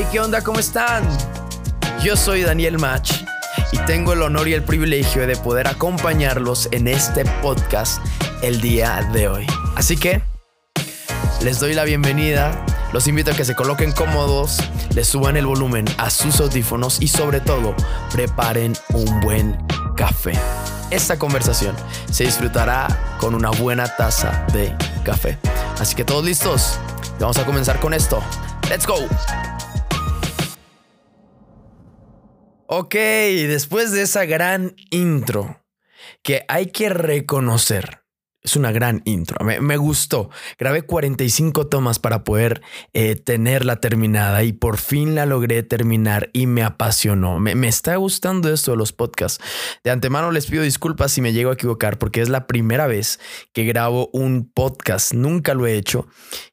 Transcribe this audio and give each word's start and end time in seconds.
Hey, 0.00 0.06
¿qué 0.12 0.20
onda? 0.20 0.42
¿Cómo 0.42 0.60
están? 0.60 1.02
Yo 2.04 2.16
soy 2.16 2.42
Daniel 2.42 2.78
Mach 2.78 3.10
y 3.72 3.78
tengo 3.78 4.12
el 4.12 4.22
honor 4.22 4.46
y 4.46 4.54
el 4.54 4.62
privilegio 4.62 5.26
de 5.26 5.36
poder 5.36 5.66
acompañarlos 5.66 6.68
en 6.70 6.86
este 6.86 7.24
podcast 7.42 8.00
el 8.40 8.60
día 8.60 9.10
de 9.12 9.26
hoy. 9.26 9.46
Así 9.74 9.96
que 9.96 10.22
les 11.42 11.58
doy 11.58 11.74
la 11.74 11.82
bienvenida, 11.82 12.64
los 12.92 13.08
invito 13.08 13.32
a 13.32 13.34
que 13.34 13.44
se 13.44 13.56
coloquen 13.56 13.90
cómodos, 13.90 14.58
les 14.94 15.08
suban 15.08 15.36
el 15.36 15.46
volumen 15.46 15.84
a 15.98 16.10
sus 16.10 16.38
audífonos 16.38 17.02
y 17.02 17.08
sobre 17.08 17.40
todo 17.40 17.74
preparen 18.12 18.74
un 18.94 19.18
buen 19.18 19.58
café. 19.96 20.38
Esta 20.92 21.18
conversación 21.18 21.74
se 22.08 22.22
disfrutará 22.22 23.16
con 23.18 23.34
una 23.34 23.50
buena 23.50 23.96
taza 23.96 24.46
de 24.52 24.72
café. 25.02 25.38
Así 25.80 25.96
que 25.96 26.04
todos 26.04 26.24
listos, 26.24 26.78
vamos 27.18 27.38
a 27.38 27.44
comenzar 27.44 27.80
con 27.80 27.94
esto. 27.94 28.22
¡Let's 28.70 28.86
go! 28.86 28.94
Ok, 32.70 32.94
después 32.94 33.92
de 33.92 34.02
esa 34.02 34.26
gran 34.26 34.76
intro 34.90 35.64
que 36.22 36.44
hay 36.48 36.66
que 36.66 36.90
reconocer, 36.90 38.02
es 38.42 38.56
una 38.56 38.72
gran 38.72 39.00
intro, 39.06 39.42
me, 39.42 39.76
gustó. 39.78 40.28
Grabé 40.58 40.82
45 40.82 41.68
tomas 41.68 41.98
para 41.98 42.24
poder 42.24 42.60
eh, 42.92 43.16
tenerla 43.16 43.76
terminada 43.76 44.42
y 44.42 44.52
por 44.52 44.76
fin 44.76 45.14
la 45.14 45.24
logré 45.24 45.62
terminar 45.62 46.28
y 46.34 46.46
me 46.46 46.62
apasionó. 46.62 47.40
Me, 47.40 47.54
me 47.54 47.68
está 47.68 47.96
gustando 47.96 48.52
esto 48.52 48.72
de 48.72 48.76
los 48.76 48.92
podcasts. 48.92 49.42
De 49.82 49.90
antemano 49.90 50.30
les 50.30 50.44
pido 50.44 50.62
disculpas 50.62 51.10
si 51.10 51.22
me 51.22 51.32
llego 51.32 51.48
a 51.48 51.54
equivocar 51.54 51.98
porque 51.98 52.20
es 52.20 52.28
la 52.28 52.46
primera 52.46 52.86
vez 52.86 53.18
que 53.54 53.64
grabo 53.64 54.10
un 54.12 54.46
podcast. 54.52 55.14
Nunca 55.14 55.54
lo 55.54 55.66
he 55.66 55.74
hecho 55.74 56.06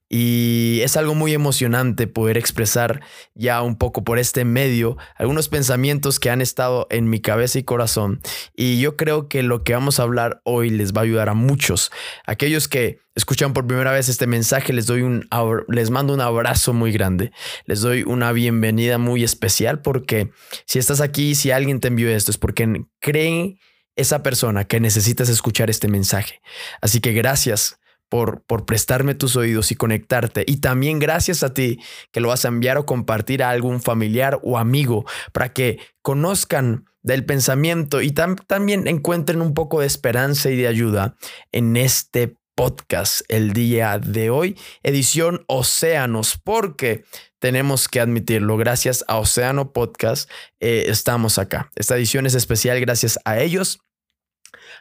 y 0.07 0.81
es 0.83 0.97
algo 0.97 1.15
muy 1.15 1.33
emocionante 1.33 2.05
poder 2.05 2.37
expresar 2.37 3.01
ya 3.33 3.61
un 3.63 3.75
poco 3.75 4.03
por 4.03 4.19
este 4.19 4.45
medio 4.45 4.97
algunos 5.15 5.49
pensamientos 5.49 6.19
que 6.19 6.29
han 6.29 6.41
estado 6.41 6.85
en 6.91 7.09
mi 7.09 7.20
cabeza 7.20 7.57
y 7.57 7.63
corazón. 7.63 8.21
Y 8.55 8.79
yo 8.79 8.97
creo 8.97 9.27
que 9.27 9.41
lo 9.41 9.63
que 9.63 9.73
vamos 9.73 9.99
a 9.99 10.03
hablar 10.03 10.41
hoy 10.43 10.70
les 10.70 10.93
va 10.93 11.01
a 11.01 11.03
ayudar 11.05 11.29
a 11.29 11.34
muchos. 11.34 11.91
Aquellos 12.27 12.67
que 12.67 12.99
escuchan 13.15 13.53
por 13.53 13.65
primera 13.65 13.91
vez 13.91 14.07
este 14.07 14.27
mensaje, 14.27 14.73
les 14.73 14.85
doy 14.85 15.01
un 15.01 15.27
les 15.70 15.89
mando 15.89 16.13
un 16.13 16.21
abrazo 16.21 16.73
muy 16.73 16.91
grande. 16.91 17.31
Les 17.65 17.81
doy 17.81 18.03
una 18.03 18.31
bienvenida 18.31 18.99
muy 18.99 19.23
especial 19.23 19.81
porque 19.81 20.29
si 20.65 20.77
estás 20.77 21.01
aquí, 21.01 21.34
si 21.34 21.49
alguien 21.49 21.79
te 21.79 21.87
envió 21.87 22.09
esto 22.09 22.29
es 22.29 22.37
porque 22.37 22.85
cree 22.99 23.57
esa 23.95 24.21
persona 24.21 24.65
que 24.65 24.79
necesitas 24.79 25.29
escuchar 25.29 25.69
este 25.69 25.87
mensaje. 25.87 26.41
Así 26.81 26.99
que 26.99 27.13
gracias 27.13 27.79
por, 28.09 28.43
por 28.43 28.65
prestarme 28.65 29.15
tus 29.15 29.35
oídos 29.35 29.71
y 29.71 29.75
conectarte. 29.75 30.43
Y 30.48 30.57
también 30.57 30.99
gracias 30.99 31.43
a 31.43 31.53
ti 31.53 31.79
que 32.12 32.20
lo 32.20 32.29
vas 32.29 32.45
a 32.45 32.49
enviar 32.49 32.77
o 32.77 32.85
compartir 32.85 33.43
a 33.43 33.49
algún 33.49 33.81
familiar 33.81 34.39
o 34.43 34.57
amigo 34.57 35.05
para 35.31 35.53
que 35.53 35.79
conozcan 36.01 36.85
del 37.01 37.23
pensamiento 37.23 38.01
y 38.01 38.12
también 38.12 38.87
encuentren 38.87 39.41
un 39.41 39.53
poco 39.53 39.79
de 39.79 39.85
esperanza 39.85 40.49
y 40.49 40.55
de 40.55 40.67
ayuda 40.67 41.15
en 41.51 41.77
este 41.77 42.35
podcast 42.55 43.21
el 43.27 43.53
día 43.53 43.99
de 43.99 44.29
hoy, 44.29 44.57
edición 44.81 45.43
Océanos, 45.47 46.40
porque 46.43 47.03
tenemos 47.40 47.87
que 47.90 47.99
admitirlo, 47.99 48.57
gracias 48.57 49.03
a 49.07 49.19
Océano 49.19 49.71
Podcast 49.71 50.31
eh, 50.59 50.85
estamos 50.87 51.37
acá. 51.37 51.69
Esta 51.75 51.95
edición 51.95 52.25
es 52.25 52.34
especial 52.34 52.79
gracias 52.79 53.19
a 53.25 53.40
ellos. 53.40 53.79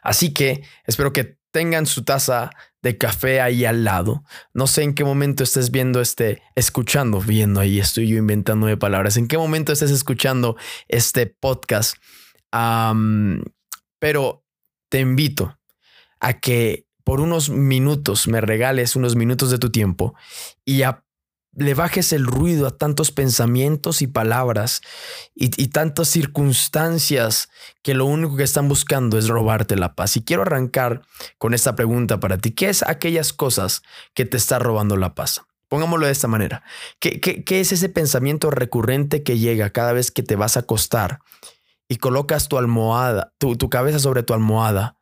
Así 0.03 0.33
que 0.33 0.63
espero 0.87 1.13
que 1.13 1.37
tengan 1.51 1.87
su 1.87 2.05
taza 2.05 2.51
de 2.85 2.99
café 2.99 3.41
ahí 3.41 3.65
al 3.65 3.83
lado. 3.83 4.25
No 4.53 4.67
sé 4.67 4.83
en 4.83 4.95
qué 4.95 5.05
momento 5.05 5.43
estés 5.43 5.71
viendo 5.71 6.03
este, 6.03 6.43
escuchando, 6.55 7.19
viendo 7.19 7.61
ahí, 7.61 7.81
estoy 7.81 8.07
yo 8.07 8.19
inventando 8.19 8.67
de 8.67 8.77
palabras, 8.77 9.17
en 9.17 9.27
qué 9.27 9.39
momento 9.39 9.73
estés 9.73 9.91
escuchando 9.91 10.57
este 10.87 11.27
podcast. 11.27 11.97
pero 13.99 14.45
te 14.91 15.01
invito 15.01 15.59
a 16.21 16.35
que 16.35 16.87
por 17.05 17.21
unos 17.21 17.49
minutos 17.49 18.29
me 18.29 18.43
regales 18.43 18.97
unos 18.97 19.17
minutos 19.17 19.51
de 19.51 19.59
tu 19.59 19.71
tiempo 19.71 20.15
y 20.65 20.83
a 20.83 21.05
le 21.57 21.75
bajes 21.75 22.13
el 22.13 22.27
ruido 22.27 22.67
a 22.67 22.77
tantos 22.77 23.11
pensamientos 23.11 24.03
y 24.03 24.07
palabras 24.07 24.81
y, 25.35 25.49
tantas 25.69 26.09
circunstancias 26.09 27.49
que 27.83 27.95
lo 27.95 28.07
único 28.07 28.37
que 28.37 28.43
están 28.43 28.69
buscando 28.69 29.19
es 29.19 29.29
robarte 29.29 29.77
la 29.77 29.95
paz. 29.95 30.17
Y 30.17 30.25
quiero 30.25 30.43
arrancar 30.43 31.03
con 31.39 31.55
esta 31.55 31.77
pregunta 31.77 32.21
para 32.21 32.39
ti. 32.39 32.53
¿Qué 32.53 32.69
es 32.69 32.83
aquellas 32.83 33.33
cosas 33.33 33.83
que 34.15 34.25
te 34.25 34.37
está 34.37 34.59
robando 34.59 34.97
la 34.97 35.15
paz? 35.15 35.43
Pongámoslo 35.69 36.07
de 36.07 36.13
esta 36.13 36.29
manera. 36.29 36.63
¿Qué, 37.01 37.21
qué 37.21 37.61
es 37.61 37.73
ese 37.73 37.89
pensamiento 37.89 38.51
recurrente 38.51 39.23
que 39.23 39.39
llega 39.39 39.71
cada 39.71 39.93
vez 39.93 40.11
que 40.11 40.23
te 40.23 40.37
vas 40.37 40.57
a 40.57 40.61
acostar 40.61 41.21
y 41.89 41.97
colocas 41.97 42.49
tu 42.49 42.59
almohada, 42.59 43.33
tu, 43.39 43.57
tu 43.57 43.69
cabeza 43.69 43.99
sobre 43.99 44.23
tu 44.23 44.35
almohada? 44.35 44.99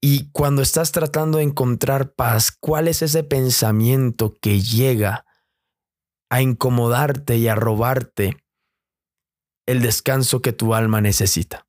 Y 0.00 0.30
cuando 0.32 0.62
estás 0.62 0.90
tratando 0.90 1.38
de 1.38 1.44
encontrar 1.44 2.14
paz, 2.14 2.50
¿cuál 2.50 2.88
es 2.88 3.02
ese 3.02 3.22
pensamiento 3.22 4.34
que 4.40 4.60
llega? 4.60 5.24
A 6.32 6.40
incomodarte 6.40 7.36
y 7.36 7.46
a 7.46 7.54
robarte 7.54 8.38
el 9.66 9.82
descanso 9.82 10.40
que 10.40 10.54
tu 10.54 10.74
alma 10.74 11.02
necesita. 11.02 11.66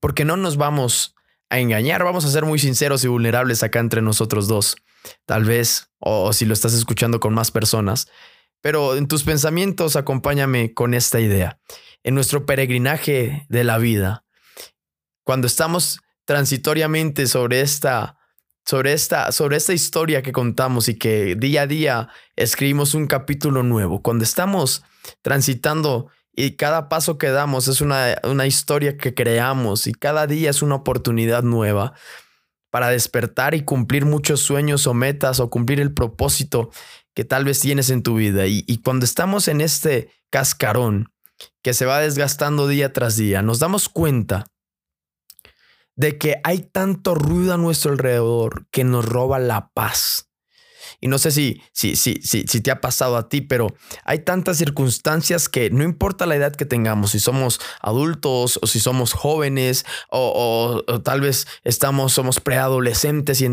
Porque 0.00 0.24
no 0.24 0.36
nos 0.36 0.56
vamos 0.56 1.14
a 1.48 1.60
engañar, 1.60 2.02
vamos 2.02 2.24
a 2.24 2.30
ser 2.30 2.44
muy 2.44 2.58
sinceros 2.58 3.04
y 3.04 3.06
vulnerables 3.06 3.62
acá 3.62 3.78
entre 3.78 4.02
nosotros 4.02 4.48
dos. 4.48 4.74
Tal 5.26 5.44
vez, 5.44 5.92
o 6.00 6.32
si 6.32 6.44
lo 6.44 6.54
estás 6.54 6.74
escuchando 6.74 7.20
con 7.20 7.32
más 7.32 7.52
personas, 7.52 8.08
pero 8.62 8.96
en 8.96 9.06
tus 9.06 9.22
pensamientos 9.22 9.94
acompáñame 9.94 10.74
con 10.74 10.92
esta 10.92 11.20
idea. 11.20 11.60
En 12.02 12.16
nuestro 12.16 12.46
peregrinaje 12.46 13.46
de 13.48 13.62
la 13.62 13.78
vida, 13.78 14.24
cuando 15.22 15.46
estamos 15.46 16.00
transitoriamente 16.24 17.28
sobre 17.28 17.60
esta 17.60 18.18
sobre 18.64 18.92
esta, 18.92 19.32
sobre 19.32 19.56
esta 19.56 19.72
historia 19.72 20.22
que 20.22 20.32
contamos 20.32 20.88
y 20.88 20.94
que 20.94 21.34
día 21.36 21.62
a 21.62 21.66
día 21.66 22.08
escribimos 22.36 22.94
un 22.94 23.06
capítulo 23.06 23.62
nuevo. 23.62 24.02
Cuando 24.02 24.24
estamos 24.24 24.82
transitando 25.22 26.08
y 26.32 26.52
cada 26.56 26.88
paso 26.88 27.18
que 27.18 27.30
damos 27.30 27.68
es 27.68 27.80
una, 27.80 28.16
una 28.24 28.46
historia 28.46 28.96
que 28.96 29.14
creamos 29.14 29.86
y 29.86 29.92
cada 29.92 30.26
día 30.26 30.50
es 30.50 30.62
una 30.62 30.76
oportunidad 30.76 31.42
nueva 31.42 31.94
para 32.70 32.88
despertar 32.88 33.54
y 33.54 33.64
cumplir 33.64 34.06
muchos 34.06 34.40
sueños 34.40 34.86
o 34.86 34.94
metas 34.94 35.40
o 35.40 35.50
cumplir 35.50 35.80
el 35.80 35.92
propósito 35.92 36.70
que 37.14 37.24
tal 37.24 37.44
vez 37.44 37.58
tienes 37.58 37.90
en 37.90 38.02
tu 38.02 38.14
vida. 38.14 38.46
Y, 38.46 38.64
y 38.66 38.78
cuando 38.82 39.04
estamos 39.04 39.48
en 39.48 39.60
este 39.60 40.12
cascarón 40.30 41.12
que 41.62 41.74
se 41.74 41.86
va 41.86 41.98
desgastando 41.98 42.68
día 42.68 42.92
tras 42.92 43.16
día, 43.16 43.42
nos 43.42 43.58
damos 43.58 43.88
cuenta 43.88 44.46
de 46.00 46.16
que 46.16 46.40
hay 46.44 46.60
tanto 46.60 47.14
ruido 47.14 47.52
a 47.52 47.58
nuestro 47.58 47.92
alrededor 47.92 48.66
que 48.70 48.84
nos 48.84 49.04
roba 49.04 49.38
la 49.38 49.68
paz. 49.74 50.30
Y 50.98 51.08
no 51.08 51.18
sé 51.18 51.30
si, 51.30 51.62
si, 51.72 51.94
si, 51.94 52.22
si, 52.22 52.46
si 52.46 52.60
te 52.62 52.70
ha 52.70 52.80
pasado 52.80 53.18
a 53.18 53.28
ti, 53.28 53.42
pero 53.42 53.66
hay 54.04 54.20
tantas 54.20 54.56
circunstancias 54.56 55.50
que 55.50 55.68
no 55.68 55.84
importa 55.84 56.24
la 56.24 56.36
edad 56.36 56.56
que 56.56 56.64
tengamos, 56.64 57.10
si 57.10 57.20
somos 57.20 57.60
adultos 57.82 58.58
o 58.62 58.66
si 58.66 58.80
somos 58.80 59.12
jóvenes 59.12 59.84
o, 60.10 60.82
tal 61.04 61.20
vez 61.20 61.46
estamos, 61.64 62.14
somos 62.14 62.40
preadolescentes 62.40 63.42
y 63.42 63.48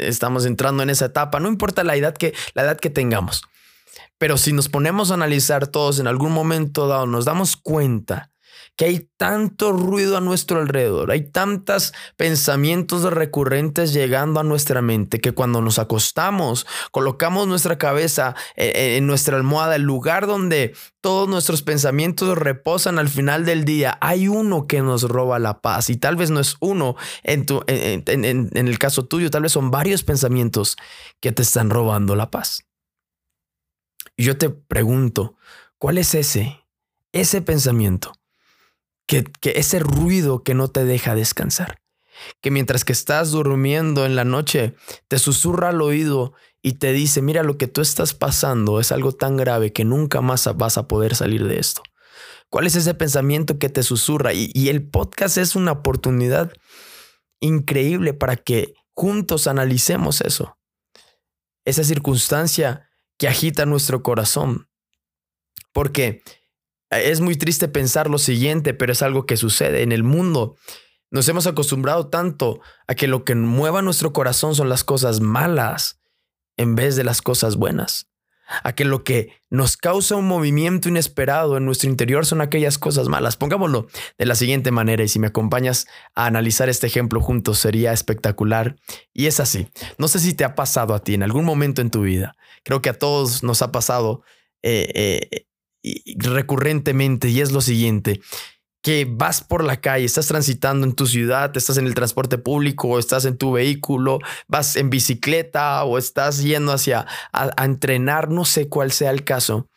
estamos 0.00 0.46
entrando 0.46 0.82
en 0.82 0.90
esa 0.90 1.06
etapa, 1.06 1.38
no 1.38 1.46
importa 1.46 1.84
la 1.84 1.94
edad 1.94 2.14
que, 2.14 2.34
la 2.54 2.62
edad 2.62 2.76
que 2.76 2.90
tengamos. 2.90 3.42
Pero 4.18 4.36
si 4.36 4.52
nos 4.52 4.68
ponemos 4.68 5.12
a 5.12 5.14
analizar 5.14 5.68
todos 5.68 6.00
en 6.00 6.08
algún 6.08 6.32
momento 6.32 6.88
dado, 6.88 7.06
nos 7.06 7.24
damos 7.24 7.56
cuenta 7.56 8.32
que 8.78 8.84
hay 8.84 9.10
tanto 9.16 9.72
ruido 9.72 10.16
a 10.16 10.20
nuestro 10.20 10.60
alrededor, 10.60 11.10
hay 11.10 11.22
tantos 11.22 11.92
pensamientos 12.16 13.02
recurrentes 13.12 13.92
llegando 13.92 14.38
a 14.38 14.44
nuestra 14.44 14.82
mente 14.82 15.20
que 15.20 15.32
cuando 15.32 15.60
nos 15.60 15.80
acostamos, 15.80 16.64
colocamos 16.92 17.48
nuestra 17.48 17.76
cabeza 17.76 18.36
eh, 18.54 18.70
eh, 18.76 18.96
en 18.96 19.08
nuestra 19.08 19.36
almohada, 19.36 19.74
el 19.74 19.82
lugar 19.82 20.28
donde 20.28 20.76
todos 21.00 21.28
nuestros 21.28 21.62
pensamientos 21.62 22.38
reposan 22.38 23.00
al 23.00 23.08
final 23.08 23.44
del 23.44 23.64
día, 23.64 23.98
hay 24.00 24.28
uno 24.28 24.68
que 24.68 24.80
nos 24.80 25.02
roba 25.02 25.40
la 25.40 25.60
paz 25.60 25.90
y 25.90 25.96
tal 25.96 26.14
vez 26.14 26.30
no 26.30 26.38
es 26.38 26.54
uno 26.60 26.94
en, 27.24 27.46
tu, 27.46 27.64
en, 27.66 28.04
en 28.06 28.68
el 28.68 28.78
caso 28.78 29.06
tuyo, 29.06 29.28
tal 29.28 29.42
vez 29.42 29.50
son 29.50 29.72
varios 29.72 30.04
pensamientos 30.04 30.76
que 31.20 31.32
te 31.32 31.42
están 31.42 31.70
robando 31.70 32.14
la 32.14 32.30
paz. 32.30 32.64
Y 34.16 34.22
yo 34.22 34.38
te 34.38 34.50
pregunto, 34.50 35.34
¿cuál 35.78 35.98
es 35.98 36.14
ese? 36.14 36.64
Ese 37.10 37.42
pensamiento 37.42 38.17
que, 39.08 39.24
ese 39.42 39.80
ruido 39.80 40.44
que 40.44 40.54
no 40.54 40.68
te 40.68 40.84
deja 40.84 41.16
descansar, 41.16 41.80
que 42.40 42.50
mientras 42.50 42.84
que 42.84 42.92
estás 42.92 43.30
durmiendo 43.30 44.04
en 44.06 44.14
la 44.14 44.24
noche, 44.24 44.74
te 45.08 45.18
susurra 45.18 45.70
al 45.70 45.80
oído 45.80 46.34
y 46.62 46.74
te 46.74 46.92
dice, 46.92 47.22
mira, 47.22 47.42
lo 47.42 47.56
que 47.56 47.66
tú 47.66 47.80
estás 47.80 48.14
pasando 48.14 48.80
es 48.80 48.92
algo 48.92 49.12
tan 49.12 49.36
grave 49.36 49.72
que 49.72 49.84
nunca 49.84 50.20
más 50.20 50.48
vas 50.56 50.76
a 50.76 50.86
poder 50.86 51.16
salir 51.16 51.46
de 51.46 51.58
esto. 51.58 51.82
¿Cuál 52.50 52.66
es 52.66 52.76
ese 52.76 52.94
pensamiento 52.94 53.58
que 53.58 53.68
te 53.68 53.82
susurra? 53.82 54.32
Y, 54.32 54.68
el 54.68 54.88
podcast 54.88 55.38
es 55.38 55.56
una 55.56 55.72
oportunidad 55.72 56.52
increíble 57.40 58.14
para 58.14 58.36
que 58.36 58.74
juntos 58.94 59.46
analicemos 59.46 60.20
eso. 60.20 60.56
Esa 61.64 61.84
circunstancia 61.84 62.88
que 63.18 63.28
agita 63.28 63.66
nuestro 63.66 64.02
corazón. 64.02 64.68
Porque 65.72 66.22
es 66.90 67.20
muy 67.20 67.36
triste 67.36 67.68
pensar 67.68 68.08
lo 68.08 68.18
siguiente, 68.18 68.74
pero 68.74 68.92
es 68.92 69.02
algo 69.02 69.26
que 69.26 69.36
sucede 69.36 69.82
en 69.82 69.92
el 69.92 70.02
mundo. 70.02 70.56
Nos 71.10 71.28
hemos 71.28 71.46
acostumbrado 71.46 72.08
tanto 72.08 72.60
a 72.86 72.94
que 72.94 73.08
lo 73.08 73.24
que 73.24 73.34
mueva 73.34 73.82
nuestro 73.82 74.12
corazón 74.12 74.54
son 74.54 74.68
las 74.68 74.84
cosas 74.84 75.20
malas 75.20 76.00
en 76.56 76.74
vez 76.74 76.96
de 76.96 77.04
las 77.04 77.22
cosas 77.22 77.56
buenas. 77.56 78.08
A 78.64 78.74
que 78.74 78.86
lo 78.86 79.04
que 79.04 79.42
nos 79.50 79.76
causa 79.76 80.16
un 80.16 80.26
movimiento 80.26 80.88
inesperado 80.88 81.58
en 81.58 81.66
nuestro 81.66 81.90
interior 81.90 82.24
son 82.24 82.40
aquellas 82.40 82.78
cosas 82.78 83.06
malas. 83.08 83.36
Pongámoslo 83.36 83.88
de 84.16 84.24
la 84.24 84.34
siguiente 84.34 84.70
manera 84.70 85.04
y 85.04 85.08
si 85.08 85.18
me 85.18 85.26
acompañas 85.26 85.86
a 86.14 86.24
analizar 86.24 86.70
este 86.70 86.86
ejemplo 86.86 87.20
juntos 87.20 87.58
sería 87.58 87.92
espectacular. 87.92 88.76
Y 89.12 89.26
es 89.26 89.38
así. 89.38 89.68
No 89.98 90.08
sé 90.08 90.18
si 90.18 90.32
te 90.32 90.44
ha 90.44 90.54
pasado 90.54 90.94
a 90.94 91.04
ti 91.04 91.12
en 91.12 91.22
algún 91.22 91.44
momento 91.44 91.82
en 91.82 91.90
tu 91.90 92.02
vida. 92.02 92.36
Creo 92.64 92.80
que 92.80 92.88
a 92.88 92.98
todos 92.98 93.42
nos 93.42 93.60
ha 93.60 93.70
pasado 93.70 94.22
eh, 94.62 95.28
eh, 95.30 95.46
recurrentemente 96.16 97.28
y 97.28 97.40
es 97.40 97.52
lo 97.52 97.60
siguiente 97.60 98.20
que 98.82 99.06
vas 99.10 99.42
por 99.42 99.64
la 99.64 99.80
calle, 99.80 100.04
estás 100.04 100.28
transitando 100.28 100.86
en 100.86 100.94
tu 100.94 101.06
ciudad, 101.06 101.54
estás 101.56 101.78
en 101.78 101.86
el 101.86 101.94
transporte 101.94 102.38
público 102.38 102.88
o 102.88 102.98
estás 102.98 103.24
en 103.24 103.36
tu 103.36 103.52
vehículo, 103.52 104.20
vas 104.46 104.76
en 104.76 104.88
bicicleta 104.88 105.82
o 105.84 105.98
estás 105.98 106.42
yendo 106.42 106.72
hacia 106.72 107.06
a, 107.32 107.50
a 107.56 107.64
entrenar, 107.64 108.30
no 108.30 108.44
sé 108.44 108.68
cuál 108.68 108.92
sea 108.92 109.10
el 109.10 109.24
caso, 109.24 109.68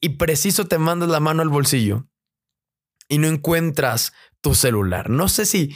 y 0.00 0.10
preciso 0.10 0.66
te 0.66 0.78
mandas 0.78 1.08
la 1.08 1.20
mano 1.20 1.42
al 1.42 1.48
bolsillo 1.48 2.06
y 3.08 3.18
no 3.18 3.28
encuentras 3.28 4.12
tu 4.40 4.54
celular. 4.54 5.08
No 5.10 5.28
sé 5.28 5.46
si 5.46 5.74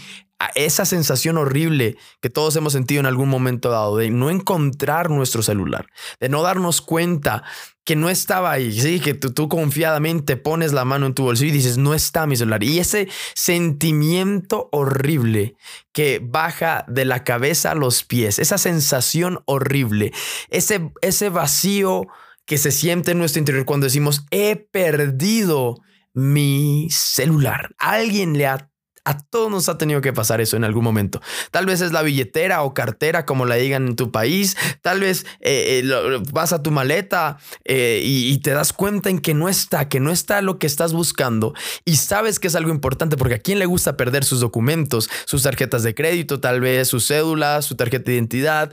esa 0.55 0.85
sensación 0.85 1.37
horrible 1.37 1.96
que 2.20 2.31
todos 2.31 2.55
hemos 2.56 2.73
sentido 2.73 3.00
en 3.00 3.06
algún 3.06 3.29
momento 3.29 3.70
dado 3.70 3.96
de 3.96 4.11
no 4.11 4.31
encontrar 4.31 5.11
nuestro 5.11 5.43
celular, 5.43 5.87
de 6.20 6.29
no 6.29 6.43
darnos 6.43 6.81
cuenta 6.81 7.43
que 7.85 7.96
no 7.96 8.11
estaba 8.11 8.52
ahí, 8.52 9.00
que 9.00 9.14
tú, 9.14 9.49
confiadamente 9.49 10.37
pones 10.37 10.73
la 10.73 10.85
mano 10.85 11.06
en 11.06 11.14
tu 11.14 11.25
bolsillo 11.25 11.50
y 11.50 11.56
dices, 11.56 11.79
no 11.79 11.94
está 11.94 12.26
mi 12.26 12.37
celular. 12.37 12.62
Y 12.62 12.79
ese 12.79 13.08
sentimiento 13.35 14.69
horrible 14.73 15.56
que 15.93 16.20
baja 16.23 16.85
de 16.87 17.06
la 17.06 17.25
cabeza 17.25 17.70
a 17.70 17.75
los 17.75 18.05
pies, 18.05 18.38
esa 18.38 18.58
sensación 18.58 19.40
horrible, 19.46 20.12
ese, 20.50 20.93
ese 21.00 21.31
vacío 21.31 22.06
que 22.44 22.58
se 22.58 22.73
siente 22.73 23.12
en 23.12 23.19
nuestro 23.19 23.40
interior 23.40 23.64
cuando 23.64 23.85
decimos, 23.87 24.26
he 24.31 24.56
perdido 24.56 25.76
mi 26.12 26.88
celular. 26.90 27.75
Alguien 27.79 28.37
le 28.37 28.46
ha 28.46 28.69
a 29.08 29.16
todos 29.16 29.50
nos 29.50 29.70
ha 29.70 29.78
tenido 29.78 30.02
que 30.02 30.12
pasar 30.12 30.43
eso 30.43 30.58
en 30.58 30.64
algún 30.64 30.84
momento. 30.84 31.22
Tal 31.50 31.64
vez 31.64 31.81
es 31.81 31.93
la 31.93 32.02
billetera 32.02 32.62
o 32.62 32.75
cartera, 32.75 33.25
como 33.25 33.46
la 33.46 33.55
digan 33.55 33.87
en 33.87 33.96
tu 33.96 34.12
país. 34.12 34.55
Tal 34.82 35.00
vez 35.00 35.25
eh, 35.40 35.81
eh, 35.82 36.22
vas 36.31 36.52
a 36.52 36.62
tu 36.62 36.70
maleta 36.70 37.38
eh, 37.64 38.02
y, 38.05 38.37
te 38.38 38.50
das 38.50 38.75
cuenta 38.75 39.08
en 39.08 39.19
que 39.20 39.32
no 39.32 39.49
está, 39.49 39.88
que 39.88 39.99
no 39.99 40.10
está 40.10 40.43
lo 40.43 40.58
que 40.58 40.66
estás 40.66 40.93
buscando. 40.93 41.55
Y 41.87 41.96
sabes 41.96 42.38
que 42.38 42.49
es 42.49 42.55
algo 42.55 42.70
importante 42.70 43.16
porque 43.16 43.37
a 43.37 43.38
quién 43.38 43.58
le 43.58 43.64
gusta 43.64 43.96
perder 43.96 44.25
sus 44.25 44.40
documentos, 44.40 45.08
sus 45.25 45.43
tarjetas 45.43 45.82
de 45.84 45.94
crédito, 45.94 46.38
tal 46.38 46.61
vez 46.61 46.88
su 46.88 47.00
cédula, 47.00 47.62
su 47.62 47.76
tarjeta 47.76 48.11
de 48.11 48.14
identidad, 48.14 48.72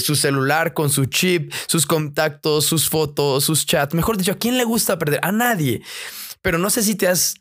su 0.00 0.16
celular 0.16 0.72
con 0.72 0.88
su 0.88 1.04
chip, 1.04 1.52
sus 1.66 1.84
contactos, 1.84 2.64
sus 2.64 2.88
fotos, 2.88 3.44
sus 3.44 3.66
chats. 3.66 3.94
Mejor 3.94 4.16
dicho, 4.16 4.32
¿a 4.32 4.38
quién 4.38 4.56
le 4.56 4.64
gusta 4.64 4.98
perder? 4.98 5.20
A 5.22 5.30
nadie. 5.30 5.82
Pero 6.40 6.56
no 6.56 6.70
sé 6.70 6.82
si 6.82 6.94
te 6.94 7.06
has 7.06 7.34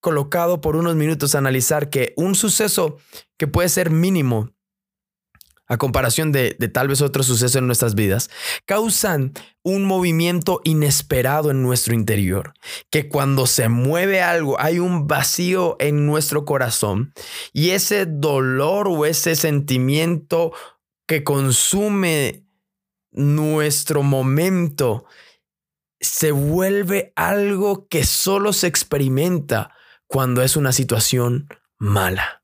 colocado 0.00 0.60
por 0.60 0.76
unos 0.76 0.96
minutos 0.96 1.34
a 1.34 1.38
analizar 1.38 1.90
que 1.90 2.12
un 2.16 2.34
suceso 2.34 2.98
que 3.36 3.46
puede 3.46 3.68
ser 3.68 3.90
mínimo 3.90 4.50
a 5.68 5.78
comparación 5.78 6.32
de, 6.32 6.54
tal 6.72 6.88
vez 6.88 7.02
otro 7.02 7.22
suceso 7.22 7.58
en 7.58 7.66
nuestras 7.66 7.94
vidas, 7.94 8.30
causan 8.66 9.32
un 9.62 9.84
movimiento 9.84 10.60
inesperado 10.64 11.50
en 11.50 11.62
nuestro 11.62 11.94
interior, 11.94 12.54
que 12.90 13.08
cuando 13.08 13.46
se 13.46 13.68
mueve 13.68 14.22
algo 14.22 14.60
hay 14.60 14.78
un 14.78 15.08
vacío 15.08 15.76
en 15.80 16.06
nuestro 16.06 16.44
corazón 16.44 17.12
y 17.52 17.70
ese 17.70 18.06
dolor 18.06 18.86
o 18.88 19.06
ese 19.06 19.34
sentimiento 19.34 20.52
que 21.06 21.24
consume 21.24 22.44
nuestro 23.10 24.02
momento 24.02 25.06
se 26.00 26.30
vuelve 26.30 27.12
algo 27.16 27.88
que 27.88 28.04
solo 28.04 28.52
se 28.52 28.66
experimenta 28.66 29.74
cuando 30.06 30.42
es 30.42 30.56
una 30.56 30.72
situación 30.72 31.48
mala. 31.78 32.42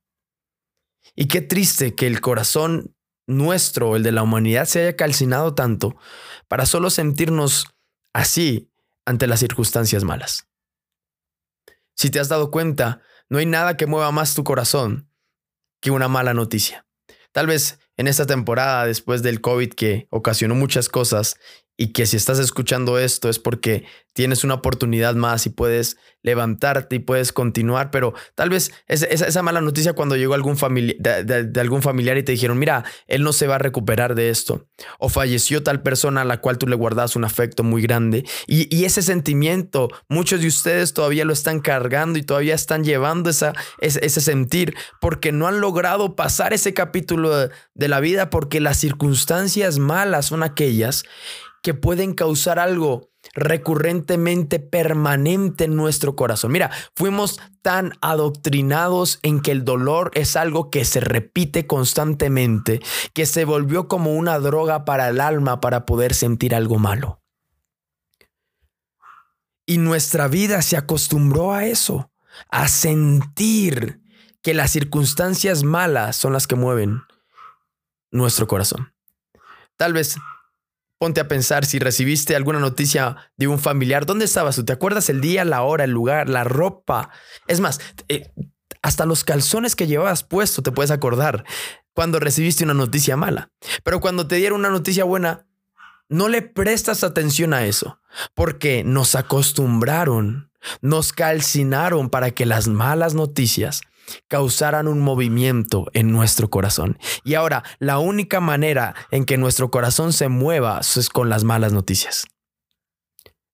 Y 1.15 1.29
qué 1.29 1.41
triste 1.41 1.95
que 1.95 2.07
el 2.07 2.21
corazón 2.21 2.95
nuestro, 3.27 3.97
el 3.97 4.03
de 4.03 4.13
la 4.13 4.23
humanidad, 4.23 4.65
se 4.65 4.83
haya 4.83 4.97
calcinado 4.97 5.55
tanto 5.55 5.97
para 6.49 6.67
solo 6.67 6.91
sentirnos 6.91 7.67
así 8.13 8.71
ante 9.05 9.27
las 9.27 9.41
circunstancias 9.41 10.05
malas. 10.05 10.49
Si 11.95 12.11
te 12.11 12.21
has 12.21 12.29
dado 12.29 12.51
cuenta, 12.51 13.03
no 13.29 13.39
hay 13.39 13.47
nada 13.47 13.77
que 13.77 13.87
mueva 13.87 14.11
más 14.11 14.35
tu 14.35 14.45
corazón 14.45 15.09
que 15.81 15.91
una 15.91 16.09
mala 16.09 16.35
noticia. 16.35 16.87
Tal 17.33 17.47
vez 17.47 17.79
en 17.97 18.09
esta 18.09 18.27
temporada, 18.27 18.87
después 18.87 19.23
del 19.23 19.41
COVID 19.41 19.71
que 19.71 20.07
ocasionó 20.11 20.55
muchas 20.55 20.89
cosas 20.89 21.37
y 21.83 21.89
que 21.89 22.07
si 22.07 22.17
estás 22.17 22.39
escuchando 22.39 22.97
esto 22.97 23.29
es 23.29 23.41
porque 23.41 23.87
tienes 24.13 24.45
una 24.45 24.55
oportunidad 24.55 25.17
más 25.17 25.47
y 25.47 25.51
puedes 25.51 25.97
levantarte 26.23 26.95
y 26.95 26.99
puedes 27.01 27.33
continuar, 27.33 27.91
pero 27.91 28.15
tal 28.37 28.51
vez 28.51 28.71
esa, 28.87 29.43
mala 29.43 29.61
noticia 29.61 29.95
cuando 29.95 30.15
llegó 30.15 30.35
algún 30.35 30.57
de, 31.01 31.25
de, 31.25 31.61
algún 31.61 31.83
familiar 31.83 32.17
y 32.17 32.23
te 32.23 32.31
dijeron, 32.31 32.57
mira, 32.57 32.85
él 33.09 33.25
no 33.25 33.33
se 33.33 33.49
va 33.49 33.57
a 33.57 33.59
recuperar 33.59 34.15
de 34.15 34.31
esto, 34.31 34.69
o 35.01 35.09
falleció 35.09 35.65
tal 35.65 35.83
persona 35.83 36.21
a 36.21 36.25
la 36.25 36.41
cual 36.41 36.59
tú 36.59 36.69
le 36.69 36.77
guardas 36.77 37.17
un 37.17 37.25
afecto 37.25 37.65
muy 37.65 37.83
grande, 37.83 38.25
y, 38.47 38.85
ese 38.85 39.03
sentimiento, 39.03 39.89
muchos 40.09 40.41
de 40.41 40.47
ustedes 40.47 40.95
todavía 40.95 41.25
lo 41.25 41.33
están 41.33 41.59
cargando 41.59 42.17
y 42.17 42.23
todavía 42.23 42.55
están 42.55 42.85
llevando 42.85 43.29
esa, 43.29 43.55
ese, 43.81 44.21
sentir, 44.21 44.77
porque 45.01 45.33
no 45.33 45.49
han 45.49 45.61
logrado 45.61 46.15
pasar 46.15 46.53
ese 46.53 46.75
capítulo 46.75 47.49
de 47.75 47.89
la 47.89 47.99
vida, 47.99 48.31
porque 48.31 48.61
las 48.61 48.77
circunstancias 48.77 49.81
malas 49.81 50.27
son 50.27 50.45
aquellas 50.45 51.03
que 51.63 51.75
pueden 51.75 52.15
causar 52.15 52.59
algo 52.59 53.13
recurrentemente 53.35 54.59
permanente 54.59 55.65
en 55.65 55.77
nuestro 55.77 56.17
corazón. 56.17 56.53
Mira, 56.53 56.71
fuimos 56.97 57.41
tan 57.63 57.93
adoctrinados 58.01 59.21
en 59.23 59.41
que 59.41 59.53
el 59.53 59.65
dolor 59.65 60.11
es 60.15 60.37
algo 60.37 60.71
que 60.71 60.85
se 60.85 61.01
repite 61.01 61.67
constantemente, 61.67 62.81
que 63.15 63.27
se 63.27 63.45
volvió 63.45 63.89
como 63.89 64.15
una 64.15 64.39
droga 64.39 64.85
para 64.85 65.09
el 65.09 65.21
alma 65.21 65.61
para 65.61 65.87
poder 65.87 66.15
sentir 66.15 66.55
algo 66.55 66.79
malo. 66.79 67.23
Y 69.65 69.79
nuestra 69.79 70.27
vida 70.27 70.61
se 70.61 70.77
acostumbró 70.77 71.53
a 71.53 71.65
eso, 71.65 72.11
a 72.51 72.67
sentir 72.67 74.03
que 74.43 74.55
las 74.55 74.73
circunstancias 74.73 75.63
malas 75.63 76.17
son 76.17 76.33
las 76.33 76.49
que 76.49 76.57
mueven 76.57 77.03
nuestro 78.11 78.49
corazón. 78.49 78.93
Tal 79.77 79.93
vez 79.93 80.17
Ponte 81.03 81.21
a 81.21 81.27
pensar 81.27 81.65
si 81.65 81.81
recibiste 81.81 82.37
alguna 82.37 82.61
noticia 82.61 83.17
de 83.37 83.49
un 83.49 83.59
familiar. 83.59 84.07
¿Dónde 84.07 84.25
estabas 84.25 84.55
tú? 84.55 84.65
¿Te 84.65 84.73
acuerdas 84.73 85.09
el 85.09 85.21
día, 85.21 85.45
la 85.45 85.63
hora, 85.63 85.83
el 85.83 85.91
lugar, 85.91 86.29
la 86.29 86.45
ropa? 86.45 87.11
Es 87.49 87.59
más, 87.59 87.81
eh, 88.09 88.31
hasta 88.83 89.05
los 89.05 89.25
calzones 89.25 89.75
que 89.75 89.89
llevabas 89.89 90.23
puesto 90.23 90.63
te 90.63 90.71
puedes 90.71 90.93
acordar 90.93 91.45
cuando 91.93 92.21
recibiste 92.21 92.63
una 92.63 92.75
noticia 92.75 93.17
mala. 93.17 93.51
Pero 93.83 93.99
cuando 93.99 94.29
te 94.29 94.37
dieron 94.37 94.61
una 94.61 94.71
noticia 94.71 95.03
buena, 95.03 95.49
no 96.09 96.29
le 96.29 96.41
prestas 96.41 97.03
atención 97.03 97.53
a 97.53 97.67
eso, 97.67 97.99
porque 98.37 98.85
nos 98.85 99.17
acostumbraron, 99.17 100.53
nos 100.83 101.13
calcinaron 101.13 102.11
para 102.11 102.31
que 102.31 102.47
las 102.47 102.69
malas 102.69 103.15
noticias 103.15 103.81
causaran 104.29 104.89
un 104.89 105.01
movimiento 105.01 105.87
en 105.93 106.13
nuestro 106.13 106.51
corazón. 106.51 106.99
Y 107.25 107.35
ahora, 107.35 107.63
la 107.79 107.99
única 107.99 108.41
manera 108.41 108.95
en 109.11 109.25
que 109.25 109.39
nuestro 109.39 109.71
corazón 109.71 110.13
se 110.13 110.29
mueva 110.29 110.81
es 110.81 111.09
con 111.09 111.29
las 111.29 111.45
malas 111.45 111.73
noticias. 111.73 112.27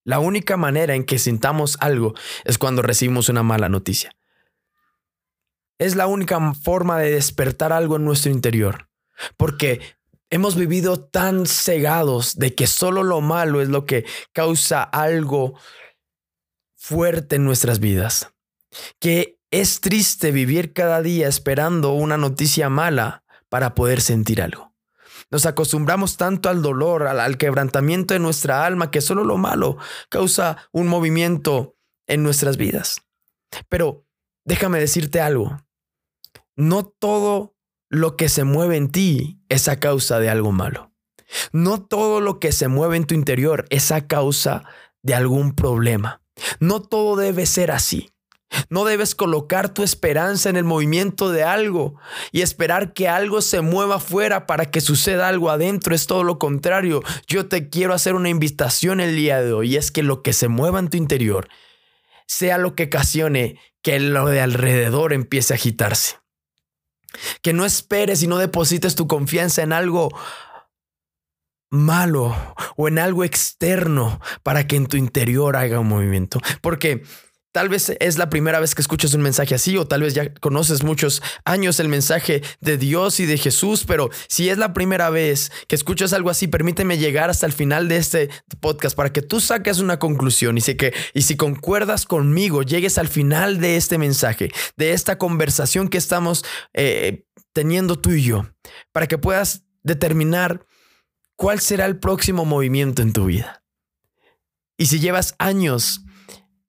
La 0.05 0.21
única 0.21 0.57
manera 0.57 0.95
en 0.95 1.05
que 1.05 1.19
sintamos 1.19 1.77
algo 1.81 2.15
es 2.45 2.57
cuando 2.57 2.81
recibimos 2.81 3.29
una 3.29 3.43
mala 3.43 3.69
noticia. 3.69 4.17
Es 5.79 5.97
la 5.97 6.07
única 6.07 6.55
forma 6.55 6.99
de 6.99 7.13
despertar 7.13 7.73
algo 7.73 7.97
en 7.97 8.05
nuestro 8.05 8.33
interior. 8.33 8.89
Porque 9.37 9.81
hemos 10.31 10.57
vivido 10.57 10.99
tan 10.99 11.47
cegados 11.47 12.37
de 12.37 12.55
que 12.55 12.67
solo 12.67 13.03
lo 13.03 13.21
malo 13.21 13.61
es 13.61 13.69
lo 13.69 13.85
que 13.85 14.07
causa 14.33 14.83
algo 14.83 15.59
fuerte 16.75 17.37
en 17.37 17.45
nuestras 17.45 17.79
vidas. 17.79 18.31
Que 18.99 19.38
es 19.51 19.81
triste 19.81 20.31
vivir 20.31 20.73
cada 20.73 21.03
día 21.03 21.29
esperando 21.29 21.93
una 21.93 22.17
noticia 22.17 22.69
mala 22.69 23.25
para 23.49 23.75
poder 23.75 24.01
sentir 24.01 24.43
algo. 24.43 24.75
Nos 25.31 25.47
acostumbramos 25.47 26.17
tanto 26.17 26.49
al 26.49 26.63
dolor, 26.63 27.07
al, 27.07 27.37
quebrantamiento 27.37 28.15
de 28.15 28.21
nuestra 28.21 28.65
alma, 28.65 28.91
que 28.91 29.01
solo 29.01 29.25
lo 29.25 29.37
malo 29.37 29.77
causa 30.09 30.69
un 30.73 30.87
movimiento 30.87 31.77
en 32.07 32.23
nuestras 32.23 32.57
vidas. 32.57 33.03
Pero 33.69 34.07
déjame 34.45 34.81
decirte 34.81 35.21
algo. 35.21 35.59
No 36.57 36.87
todo 36.87 37.55
lo 37.91 38.17
que 38.17 38.29
se 38.29 38.45
mueve 38.45 38.77
en 38.77 38.91
ti 38.91 39.41
es 39.49 39.69
a 39.69 39.79
causa 39.79 40.19
de 40.19 40.31
algo 40.31 40.53
malo. 40.53 40.93
No 41.53 41.83
todo 41.83 42.21
lo 42.21 42.41
que 42.41 42.53
se 42.53 42.69
mueve 42.69 42.97
en 42.97 43.07
tu 43.07 43.15
interior 43.15 43.67
es 43.69 43.93
a 43.93 44.07
causa 44.07 44.65
de 45.03 45.15
algún 45.15 45.55
problema. 45.55 46.23
No 46.59 46.81
todo 46.81 47.17
debe 47.17 47.45
ser 47.45 47.71
así. 47.71 48.11
No 48.71 48.85
debes 48.85 49.15
colocar 49.15 49.73
tu 49.73 49.83
esperanza 49.83 50.49
en 50.49 50.57
el 50.57 50.65
movimiento 50.65 51.31
de 51.31 51.43
algo 51.43 51.97
y 52.33 52.43
esperar 52.43 52.93
que 52.93 53.09
algo 53.09 53.41
se 53.41 53.61
mueva 53.61 53.97
afuera 53.97 54.47
para 54.47 54.71
que 54.71 54.81
suceda 54.81 55.29
algo 55.29 55.51
adentro. 55.51 55.95
Es 55.95 56.07
todo 56.07 56.25
lo 56.25 56.39
contrario. 56.39 57.03
Yo 57.27 57.47
te 57.47 57.69
quiero 57.69 57.95
hacer 57.95 58.15
una 58.15 58.29
invitación 58.29 59.01
el 59.01 59.17
día 59.17 59.43
de 59.43 59.53
hoy 59.53 59.75
y 59.75 59.77
es 59.77 59.91
que 59.91 60.03
lo 60.03 60.23
que 60.23 60.33
se 60.33 60.49
mueva 60.49 60.79
en 60.79 60.89
tu 60.89 60.97
interior 60.97 61.49
sea 62.27 62.59
lo 62.59 62.75
que 62.75 62.85
ocasione 62.85 63.59
que 63.83 64.01
lo 64.01 64.27
de 64.27 64.41
alrededor 64.41 65.13
empiece 65.13 65.55
a 65.55 65.57
agitarse. 65.57 66.17
Que 67.43 67.53
no 67.53 67.65
esperes 67.65 68.23
y 68.23 68.27
no 68.27 68.39
deposites 68.39 68.95
tu 68.95 69.07
confianza 69.07 69.63
en 69.63 69.73
algo 69.73 70.11
malo 71.71 72.35
o 72.77 72.89
en 72.89 72.99
algo 72.99 73.25
externo 73.25 74.21
para 74.43 74.67
que 74.67 74.77
en 74.77 74.87
tu 74.87 74.97
interior 74.97 75.57
haga 75.57 75.81
un 75.81 75.89
movimiento. 75.89 76.41
Porque 76.61 77.03
Tal 77.59 77.69
vez 77.69 77.93
es 77.99 78.19
la 78.19 78.31
primera 78.31 78.61
vez 78.61 78.77
que 78.77 78.83
escuchas 78.83 79.15
un 79.15 79.23
mensaje 79.23 79.53
así 79.53 79.77
o 79.77 79.85
tal 79.85 80.03
vez 80.03 80.15
ya 80.15 80.33
conoces 80.33 80.85
muchos 80.85 81.21
años 81.45 81.81
el 81.81 81.89
mensaje 81.89 82.41
de 82.61 82.79
Dios 82.79 83.19
y 83.19 83.27
de 83.27 83.37
Jesús, 83.37 83.83
pero 83.85 84.11
si 84.29 84.49
es 84.49 84.59
la 84.59 84.73
primera 84.73 85.11
vez 85.11 85.51
que 85.67 85.75
escuchas 85.75 86.13
algo 86.13 86.31
así, 86.31 86.47
permíteme 86.47 86.99
llegar 86.99 87.31
hasta 87.31 87.47
el 87.47 87.53
final 87.53 87.89
de 87.89 87.97
este 87.97 88.31
podcast 88.61 88.95
para 88.95 89.13
que 89.13 89.23
tú 89.23 89.41
saques 89.41 89.81
una 89.81 89.99
conclusión 89.99 90.57
y, 90.57 90.61
sé 90.61 90.77
que, 90.77 90.95
y 91.15 91.23
si 91.23 91.37
concuerdas 91.37 92.05
conmigo, 92.05 92.63
llegues 92.63 92.97
al 92.97 93.09
final 93.09 93.59
de 93.59 93.77
este 93.77 93.99
mensaje, 93.99 94.53
de 94.77 94.93
esta 94.93 95.19
conversación 95.19 95.89
que 95.89 95.99
estamos 95.99 96.45
eh, 96.75 97.25
teniendo 97.53 97.99
tú 97.99 98.13
y 98.13 98.23
yo, 98.23 98.47
para 98.93 99.09
que 99.09 99.19
puedas 99.19 99.65
determinar 99.83 100.65
cuál 101.35 101.59
será 101.59 101.87
el 101.87 101.99
próximo 101.99 102.45
movimiento 102.45 103.03
en 103.03 103.13
tu 103.13 103.25
vida. 103.25 103.65
Y 104.77 104.87
si 104.87 105.01
llevas 105.01 105.35
años 105.41 106.05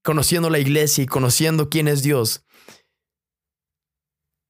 conociendo 0.04 0.50
la 0.50 0.60
iglesia 0.60 1.04
y 1.04 1.08
conociendo 1.08 1.70
quién 1.70 1.88
es 1.88 2.02
Dios, 2.02 2.46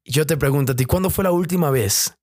yo 0.06 0.26
te 0.26 0.38
pregunto 0.38 0.72
a 0.72 0.76
ti, 0.76 0.86
¿cuándo 0.86 1.10
fue 1.10 1.24
la 1.24 1.32
última 1.32 1.70
vez 1.70 2.18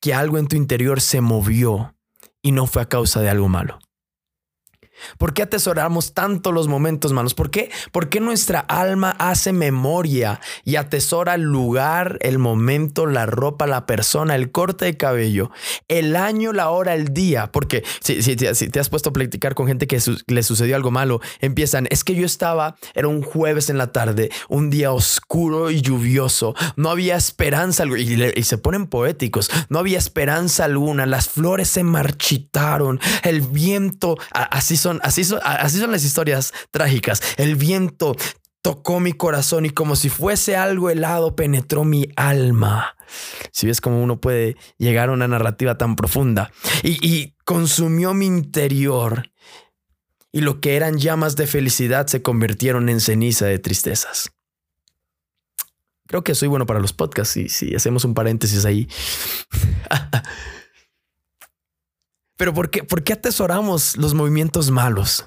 que 0.00 0.14
algo 0.14 0.38
en 0.38 0.46
tu 0.46 0.56
interior 0.56 1.00
se 1.00 1.20
movió 1.20 1.96
y 2.40 2.52
no 2.52 2.66
fue 2.66 2.82
a 2.82 2.88
causa 2.88 3.20
de 3.20 3.30
algo 3.30 3.48
malo? 3.48 3.78
¿Por 5.18 5.34
qué 5.34 5.42
atesoramos 5.42 6.14
tanto 6.14 6.52
los 6.52 6.68
momentos 6.68 7.12
malos? 7.12 7.34
¿Por 7.34 7.50
qué? 7.50 7.70
¿Por 7.92 8.08
qué 8.08 8.20
nuestra 8.20 8.60
alma 8.60 9.14
hace 9.18 9.52
memoria 9.52 10.40
y 10.64 10.76
atesora 10.76 11.34
el 11.34 11.42
lugar, 11.42 12.18
el 12.20 12.38
momento, 12.38 13.06
la 13.06 13.26
ropa, 13.26 13.66
la 13.66 13.86
persona, 13.86 14.34
el 14.34 14.50
corte 14.50 14.84
de 14.84 14.96
cabello, 14.96 15.50
el 15.88 16.16
año, 16.16 16.52
la 16.52 16.70
hora, 16.70 16.94
el 16.94 17.12
día? 17.12 17.50
Porque 17.52 17.84
si, 18.00 18.22
si, 18.22 18.36
te 18.36 18.80
has 18.80 18.88
puesto 18.88 19.10
a 19.10 19.12
platicar 19.12 19.54
con 19.54 19.66
gente 19.66 19.86
que 19.86 20.00
le 20.26 20.42
sucedió 20.42 20.76
algo 20.76 20.90
malo, 20.90 21.20
empiezan, 21.40 21.86
es 21.90 22.04
que 22.04 22.14
yo 22.14 22.26
estaba, 22.26 22.76
era 22.94 23.08
un 23.08 23.22
jueves 23.22 23.70
en 23.70 23.78
la 23.78 23.92
tarde, 23.92 24.30
un 24.48 24.70
día 24.70 24.92
oscuro 24.92 25.70
y 25.70 25.80
lluvioso, 25.80 26.54
no 26.76 26.90
había 26.90 27.16
esperanza 27.16 27.84
y, 27.86 28.22
y 28.36 28.42
se 28.42 28.58
ponen 28.58 28.86
poéticos, 28.86 29.50
no 29.68 29.78
había 29.78 29.98
esperanza 29.98 30.64
alguna, 30.64 31.06
las 31.06 31.28
flores 31.28 31.68
se 31.68 31.82
marchitaron, 31.82 33.00
el 33.22 33.40
viento, 33.40 34.18
así 34.30 34.76
son 34.82 35.00
así 35.02 35.24
son, 35.24 35.40
así 35.42 35.78
son 35.78 35.90
las 35.90 36.04
historias 36.04 36.52
trágicas. 36.70 37.22
El 37.36 37.56
viento 37.56 38.16
tocó 38.62 39.00
mi 39.00 39.12
corazón 39.12 39.66
y 39.66 39.70
como 39.70 39.96
si 39.96 40.08
fuese 40.08 40.56
algo 40.56 40.90
helado 40.90 41.34
penetró 41.34 41.84
mi 41.84 42.08
alma. 42.16 42.96
Si 43.50 43.66
ves 43.66 43.80
cómo 43.80 44.02
uno 44.02 44.20
puede 44.20 44.56
llegar 44.78 45.08
a 45.08 45.12
una 45.12 45.28
narrativa 45.28 45.76
tan 45.76 45.96
profunda 45.96 46.52
y, 46.82 46.98
y 47.06 47.34
consumió 47.44 48.14
mi 48.14 48.26
interior 48.26 49.30
y 50.32 50.40
lo 50.40 50.60
que 50.60 50.76
eran 50.76 50.98
llamas 50.98 51.36
de 51.36 51.46
felicidad 51.46 52.06
se 52.06 52.22
convirtieron 52.22 52.88
en 52.88 53.00
ceniza 53.00 53.46
de 53.46 53.58
tristezas. 53.58 54.30
Creo 56.06 56.24
que 56.24 56.34
soy 56.34 56.48
bueno 56.48 56.66
para 56.66 56.80
los 56.80 56.92
podcasts 56.92 57.36
y 57.36 57.48
si 57.48 57.74
hacemos 57.74 58.04
un 58.04 58.14
paréntesis 58.14 58.64
ahí. 58.64 58.88
Pero 62.42 62.54
¿por 62.54 62.70
qué, 62.70 62.82
¿por 62.82 63.04
qué 63.04 63.12
atesoramos 63.12 63.96
los 63.96 64.14
movimientos 64.14 64.72
malos? 64.72 65.26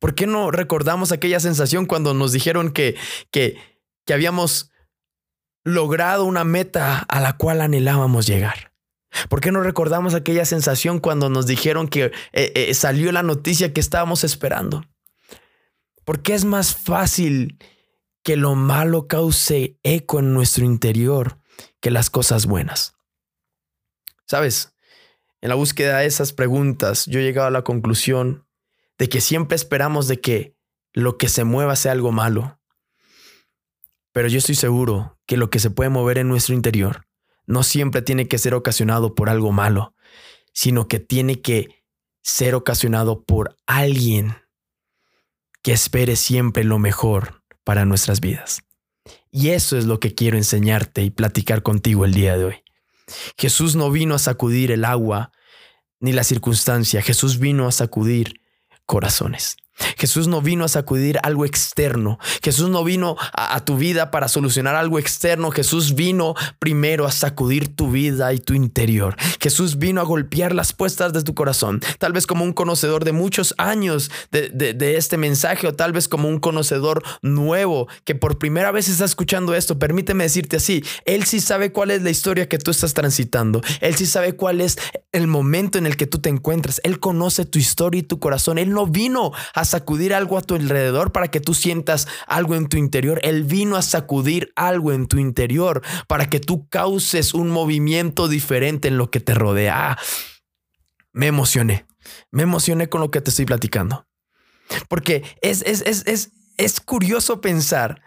¿Por 0.00 0.16
qué 0.16 0.26
no 0.26 0.50
recordamos 0.50 1.12
aquella 1.12 1.38
sensación 1.38 1.86
cuando 1.86 2.14
nos 2.14 2.32
dijeron 2.32 2.72
que, 2.72 2.96
que, 3.30 3.62
habíamos 4.12 4.72
logrado 5.62 6.24
una 6.24 6.42
meta 6.42 6.98
a 6.98 7.20
la 7.20 7.36
cual 7.36 7.60
anhelábamos 7.60 8.26
llegar? 8.26 8.72
¿Por 9.28 9.40
qué 9.40 9.52
no 9.52 9.62
recordamos 9.62 10.14
aquella 10.14 10.44
sensación 10.44 10.98
cuando 10.98 11.28
nos 11.28 11.46
dijeron 11.46 11.86
que 11.86 12.06
eh, 12.06 12.12
eh, 12.56 12.74
salió 12.74 13.12
la 13.12 13.22
noticia 13.22 13.72
que 13.72 13.78
estábamos 13.78 14.24
esperando? 14.24 14.84
¿Por 16.04 16.22
qué 16.22 16.34
es 16.34 16.44
más 16.44 16.74
fácil 16.74 17.56
que 18.24 18.34
lo 18.34 18.56
malo 18.56 19.06
cause 19.06 19.78
eco 19.84 20.18
en 20.18 20.34
nuestro 20.34 20.64
interior 20.64 21.38
que 21.80 21.92
las 21.92 22.10
cosas 22.10 22.46
buenas? 22.46 22.96
¿Sabes? 24.26 24.72
En 25.46 25.50
la 25.50 25.54
búsqueda 25.54 25.98
de 25.98 26.06
esas 26.06 26.32
preguntas, 26.32 27.06
yo 27.06 27.20
he 27.20 27.22
llegado 27.22 27.46
a 27.46 27.52
la 27.52 27.62
conclusión 27.62 28.48
de 28.98 29.08
que 29.08 29.20
siempre 29.20 29.54
esperamos 29.54 30.08
de 30.08 30.20
que 30.20 30.56
lo 30.92 31.18
que 31.18 31.28
se 31.28 31.44
mueva 31.44 31.76
sea 31.76 31.92
algo 31.92 32.10
malo. 32.10 32.58
Pero 34.10 34.26
yo 34.26 34.38
estoy 34.38 34.56
seguro 34.56 35.20
que 35.24 35.36
lo 35.36 35.48
que 35.48 35.60
se 35.60 35.70
puede 35.70 35.88
mover 35.88 36.18
en 36.18 36.26
nuestro 36.26 36.52
interior 36.52 37.06
no 37.46 37.62
siempre 37.62 38.02
tiene 38.02 38.26
que 38.26 38.38
ser 38.38 38.54
ocasionado 38.54 39.14
por 39.14 39.30
algo 39.30 39.52
malo, 39.52 39.94
sino 40.52 40.88
que 40.88 40.98
tiene 40.98 41.40
que 41.40 41.84
ser 42.24 42.56
ocasionado 42.56 43.22
por 43.22 43.56
alguien 43.68 44.34
que 45.62 45.70
espere 45.70 46.16
siempre 46.16 46.64
lo 46.64 46.80
mejor 46.80 47.44
para 47.62 47.84
nuestras 47.84 48.18
vidas. 48.18 48.62
Y 49.30 49.50
eso 49.50 49.78
es 49.78 49.84
lo 49.84 50.00
que 50.00 50.12
quiero 50.12 50.38
enseñarte 50.38 51.04
y 51.04 51.10
platicar 51.10 51.62
contigo 51.62 52.04
el 52.04 52.14
día 52.14 52.36
de 52.36 52.46
hoy. 52.46 52.64
Jesús 53.38 53.76
no 53.76 53.92
vino 53.92 54.16
a 54.16 54.18
sacudir 54.18 54.72
el 54.72 54.84
agua 54.84 55.30
ni 56.00 56.12
la 56.12 56.24
circunstancia, 56.24 57.02
Jesús 57.02 57.38
vino 57.38 57.66
a 57.66 57.72
sacudir 57.72 58.40
corazones. 58.84 59.56
Jesús 59.96 60.28
no 60.28 60.42
vino 60.42 60.64
a 60.64 60.68
sacudir 60.68 61.18
algo 61.22 61.44
externo. 61.44 62.18
Jesús 62.42 62.68
no 62.68 62.84
vino 62.84 63.16
a, 63.32 63.64
tu 63.64 63.76
vida 63.76 64.10
para 64.10 64.28
solucionar 64.28 64.74
algo 64.74 64.98
externo. 64.98 65.50
Jesús 65.50 65.94
vino 65.94 66.34
primero 66.58 67.06
a 67.06 67.12
sacudir 67.12 67.74
tu 67.74 67.90
vida 67.90 68.32
y 68.32 68.38
tu 68.38 68.54
interior. 68.54 69.16
Jesús 69.40 69.78
vino 69.78 70.00
a 70.00 70.04
golpear 70.04 70.54
las 70.54 70.72
puestas 70.72 71.12
de 71.12 71.22
tu 71.22 71.34
corazón. 71.34 71.80
Tal 71.98 72.12
vez 72.12 72.26
como 72.26 72.44
un 72.44 72.52
conocedor 72.52 73.04
de 73.04 73.12
muchos 73.12 73.54
años 73.58 74.10
de, 74.30 74.50
de 74.50 74.96
este 74.96 75.16
mensaje 75.16 75.66
o 75.66 75.74
tal 75.74 75.92
vez 75.92 76.08
como 76.08 76.28
un 76.28 76.38
conocedor 76.38 77.02
nuevo 77.22 77.88
que 78.04 78.14
por 78.14 78.38
primera 78.38 78.70
vez 78.70 78.88
está 78.88 79.04
escuchando 79.04 79.54
esto. 79.54 79.78
Permíteme 79.78 80.24
decirte 80.24 80.56
así. 80.56 80.84
Él 81.04 81.24
sí 81.24 81.40
sabe 81.40 81.72
cuál 81.72 81.90
es 81.90 82.02
la 82.02 82.10
historia 82.10 82.48
que 82.48 82.58
tú 82.58 82.70
estás 82.70 82.94
transitando. 82.94 83.60
Él 83.80 83.94
sí 83.96 84.06
sabe 84.06 84.34
cuál 84.34 84.60
es 84.60 84.78
el 85.12 85.26
momento 85.26 85.78
en 85.78 85.86
el 85.86 85.96
que 85.96 86.06
tú 86.06 86.18
te 86.18 86.28
encuentras. 86.28 86.80
Él 86.84 87.00
conoce 87.00 87.44
tu 87.44 87.58
historia 87.58 88.00
y 88.00 88.02
tu 88.02 88.18
corazón. 88.18 88.58
Él 88.58 88.70
no 88.70 88.86
vino 88.86 89.32
a 89.54 89.65
sacudir 89.66 90.14
algo 90.14 90.38
a 90.38 90.42
tu 90.42 90.54
alrededor 90.54 91.12
para 91.12 91.28
que 91.28 91.40
tú 91.40 91.52
sientas 91.52 92.08
algo 92.26 92.54
en 92.54 92.68
tu 92.68 92.78
interior. 92.78 93.20
Él 93.22 93.44
vino 93.44 93.76
a 93.76 93.82
sacudir 93.82 94.52
algo 94.56 94.92
en 94.92 95.06
tu 95.06 95.18
interior 95.18 95.82
para 96.08 96.30
que 96.30 96.40
tú 96.40 96.68
causes 96.68 97.34
un 97.34 97.50
movimiento 97.50 98.28
diferente 98.28 98.88
en 98.88 98.96
lo 98.96 99.10
que 99.10 99.20
te 99.20 99.34
rodea. 99.34 99.92
Ah, 99.92 99.98
me 101.12 101.26
emocioné. 101.26 101.86
Me 102.30 102.44
emocioné 102.44 102.88
con 102.88 103.00
lo 103.00 103.10
que 103.10 103.20
te 103.20 103.30
estoy 103.30 103.44
platicando. 103.44 104.06
Porque 104.88 105.22
es, 105.42 105.62
es, 105.62 105.82
es, 105.82 106.30
es 106.56 106.80
curioso 106.80 107.40
pensar 107.40 108.02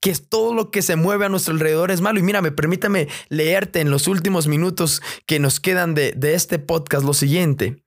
que 0.00 0.14
todo 0.14 0.54
lo 0.54 0.70
que 0.70 0.82
se 0.82 0.96
mueve 0.96 1.26
a 1.26 1.28
nuestro 1.28 1.54
alrededor 1.54 1.90
es 1.90 2.00
malo. 2.00 2.18
Y 2.18 2.22
mírame, 2.22 2.52
permítame 2.52 3.08
leerte 3.28 3.80
en 3.80 3.90
los 3.90 4.08
últimos 4.08 4.46
minutos 4.46 5.02
que 5.26 5.38
nos 5.38 5.60
quedan 5.60 5.94
de, 5.94 6.12
de 6.12 6.34
este 6.34 6.58
podcast 6.58 7.04
lo 7.04 7.14
siguiente. 7.14 7.82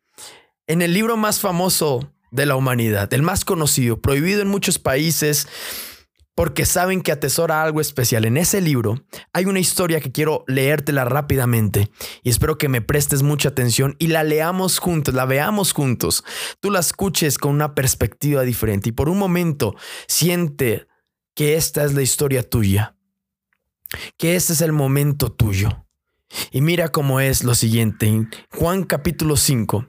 En 0.68 0.82
el 0.82 0.94
libro 0.94 1.18
más 1.18 1.40
famoso 1.40 2.14
de 2.32 2.46
la 2.46 2.56
humanidad, 2.56 3.14
el 3.14 3.22
más 3.22 3.46
conocido, 3.46 4.00
prohibido 4.02 4.42
en 4.42 4.48
muchos 4.48 4.80
países 4.80 5.48
porque 6.40 6.66
saben 6.66 7.02
que 7.02 7.12
atesora 7.12 7.62
algo 7.62 7.82
especial. 7.82 8.24
En 8.24 8.38
ese 8.38 8.62
libro 8.62 9.04
hay 9.34 9.44
una 9.44 9.60
historia 9.60 10.00
que 10.00 10.14
quiero 10.14 10.46
leértela 10.48 11.04
rápidamente 11.04 11.92
y 12.24 12.30
espero 12.30 12.58
que 12.58 12.70
me 12.70 12.80
prestes 12.80 13.24
mucha 13.24 13.50
atención 13.50 13.98
y 14.00 14.08
la 14.08 14.24
leamos 14.24 14.80
juntos, 14.80 15.14
la 15.14 15.26
veamos 15.26 15.74
juntos. 15.74 16.24
Tú 16.62 16.72
la 16.72 16.80
escuches 16.80 17.38
con 17.38 17.52
una 17.52 17.76
perspectiva 17.76 18.44
diferente 18.44 18.88
y 18.88 18.94
por 18.94 19.10
un 19.10 19.18
momento 19.18 19.76
siente 20.08 20.88
que 21.36 21.58
esta 21.58 21.84
es 21.84 21.94
la 21.94 22.04
historia 22.04 22.50
tuya, 22.50 22.96
que 24.16 24.38
este 24.38 24.54
es 24.54 24.62
el 24.62 24.72
momento 24.72 25.34
tuyo. 25.34 25.86
Y 26.52 26.62
mira 26.62 26.88
cómo 26.88 27.20
es 27.20 27.44
lo 27.44 27.54
siguiente. 27.54 28.30
Juan 28.52 28.84
capítulo 28.84 29.36
5, 29.36 29.88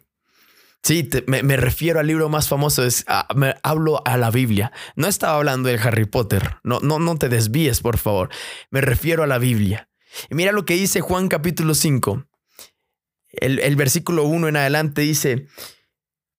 Sí, 0.83 1.09
me, 1.27 1.57
refiero 1.57 2.01
al 2.01 2.07
libro 2.07 2.31
más 2.31 2.49
famoso, 2.49 2.85
es, 2.85 3.05
ah, 3.07 3.29
me, 3.37 3.55
hablo 3.63 4.03
a 4.07 4.17
la 4.17 4.31
Biblia. 4.31 4.73
No 4.97 5.09
estaba 5.09 5.37
hablando 5.37 5.69
de 5.69 5.77
Harry 5.77 6.07
Potter, 6.07 6.57
no, 6.65 6.81
no, 6.81 6.99
no 6.99 7.17
te 7.17 7.29
desvíes, 7.29 7.81
por 7.81 7.99
favor. 7.99 8.31
Me 8.71 8.81
refiero 8.81 9.23
a 9.23 9.27
la 9.27 9.39
Biblia. 9.39 9.91
Y 10.31 10.35
mira 10.35 10.53
lo 10.53 10.65
que 10.65 10.75
dice 10.75 11.03
Juan 11.03 11.29
capítulo 11.29 11.75
5. 11.75 12.27
El, 13.33 13.59
el 13.61 13.77
versículo 13.77 14.25
1 14.25 14.49
en 14.49 14.57
adelante 14.57 15.03
dice, 15.03 15.47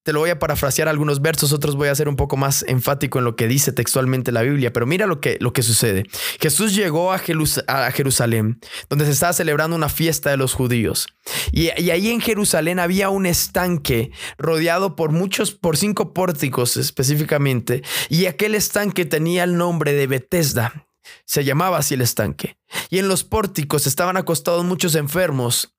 te 0.04 0.14
lo 0.14 0.20
voy 0.20 0.32
a 0.32 0.40
parafrasear 0.40 0.88
algunos 0.88 1.22
versos, 1.22 1.54
otros 1.54 1.76
voy 1.76 1.90
a 1.90 1.96
ser 1.96 2.10
un 2.10 2.16
poco 2.16 2.38
más 2.38 2.64
enfático 2.68 3.20
en 3.20 3.26
lo 3.26 3.36
que 3.36 3.48
dice 3.48 3.72
textualmente 3.72 4.32
la 4.32 4.42
Biblia, 4.42 4.74
pero 4.74 4.86
mira 4.86 5.06
lo 5.06 5.20
que, 5.20 5.38
lo 5.40 5.54
que 5.54 5.62
sucede. 5.62 6.06
Jesús 6.40 6.74
llegó 6.76 7.14
a, 7.14 7.20
Jerusalén, 7.20 8.60
donde 8.90 9.06
se 9.06 9.12
estaba 9.12 9.34
celebrando 9.34 9.76
una 9.76 9.90
fiesta 9.90 10.32
de 10.32 10.38
los 10.38 10.54
judíos. 10.54 11.08
Y, 11.52 11.70
y, 11.80 11.92
ahí 11.92 12.10
en 12.10 12.22
Jerusalén 12.22 12.80
había 12.80 13.10
un 13.10 13.26
estanque 13.26 14.12
rodeado 14.38 14.96
por 14.96 15.12
muchos, 15.12 15.52
por 15.52 15.78
cinco 15.78 16.14
pórticos 16.14 16.78
específicamente, 16.78 17.84
y 18.10 18.26
aquel 18.26 18.56
estanque 18.56 19.06
tenía 19.06 19.44
el 19.44 19.56
nombre 19.56 19.94
de 19.94 20.08
Bethesda. 20.08 20.88
Se 21.26 21.44
llamaba 21.44 21.78
así 21.78 21.94
el 21.94 22.02
estanque. 22.02 22.58
Y 22.90 23.00
en 23.00 23.08
los 23.08 23.24
pórticos 23.24 23.86
estaban 23.86 24.18
acostados 24.18 24.64
muchos 24.64 24.96
enfermos 24.96 25.76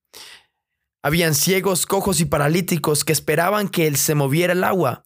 habían 1.02 1.34
ciegos, 1.34 1.86
cojos 1.86 2.20
y 2.20 2.24
paralíticos 2.24 3.04
que 3.04 3.12
esperaban 3.12 3.68
que 3.68 3.86
él 3.86 3.96
se 3.96 4.14
moviera 4.14 4.52
el 4.52 4.64
agua. 4.64 5.04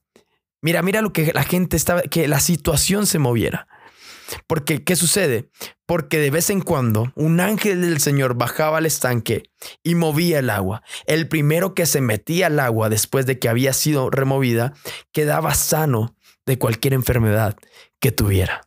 Mira, 0.63 0.83
mira 0.83 1.01
lo 1.01 1.13
que 1.13 1.33
la 1.33 1.45
gente 1.45 1.77
estaba, 1.77 2.03
que 2.03 2.29
la 2.29 2.41
situación 2.41 3.07
se 3.07 3.19
moviera. 3.19 3.69
Porque, 4.47 4.83
¿qué 4.83 4.97
sucede? 4.97 5.51
Porque 5.87 6.19
de 6.19 6.31
vez 6.31 6.51
en 6.51 6.61
cuando 6.61 7.13
un 7.15 7.39
ángel 7.39 7.81
del 7.81 8.01
Señor 8.01 8.35
bajaba 8.35 8.79
al 8.79 8.87
estanque 8.87 9.45
y 9.85 9.95
movía 9.95 10.41
el 10.41 10.51
agua. 10.51 10.83
El 11.07 11.29
primero 11.29 11.75
que 11.75 11.87
se 11.87 12.01
metía 12.01 12.49
al 12.49 12.59
agua 12.59 12.89
después 12.89 13.25
de 13.27 13.39
que 13.39 13.49
había 13.49 13.73
sido 13.73 14.11
removida 14.11 14.75
quedaba 15.13 15.55
sano 15.55 16.17
de 16.45 16.59
cualquier 16.59 16.95
enfermedad 16.95 17.57
que 18.01 18.11
tuviera. 18.11 18.63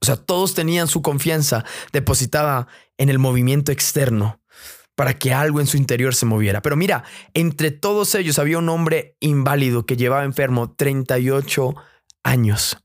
O 0.00 0.06
sea, 0.06 0.16
todos 0.16 0.54
tenían 0.54 0.88
su 0.88 1.02
confianza 1.02 1.64
depositada 1.92 2.68
en 2.96 3.10
el 3.10 3.18
movimiento 3.18 3.72
externo 3.72 4.40
para 4.96 5.14
que 5.14 5.32
algo 5.32 5.60
en 5.60 5.66
su 5.68 5.76
interior 5.76 6.14
se 6.14 6.26
moviera. 6.26 6.62
Pero 6.62 6.74
mira, 6.74 7.04
entre 7.34 7.70
todos 7.70 8.14
ellos 8.16 8.40
había 8.40 8.58
un 8.58 8.68
hombre 8.68 9.16
inválido 9.20 9.86
que 9.86 9.96
llevaba 9.96 10.24
enfermo 10.24 10.74
38 10.74 11.76
años. 12.24 12.78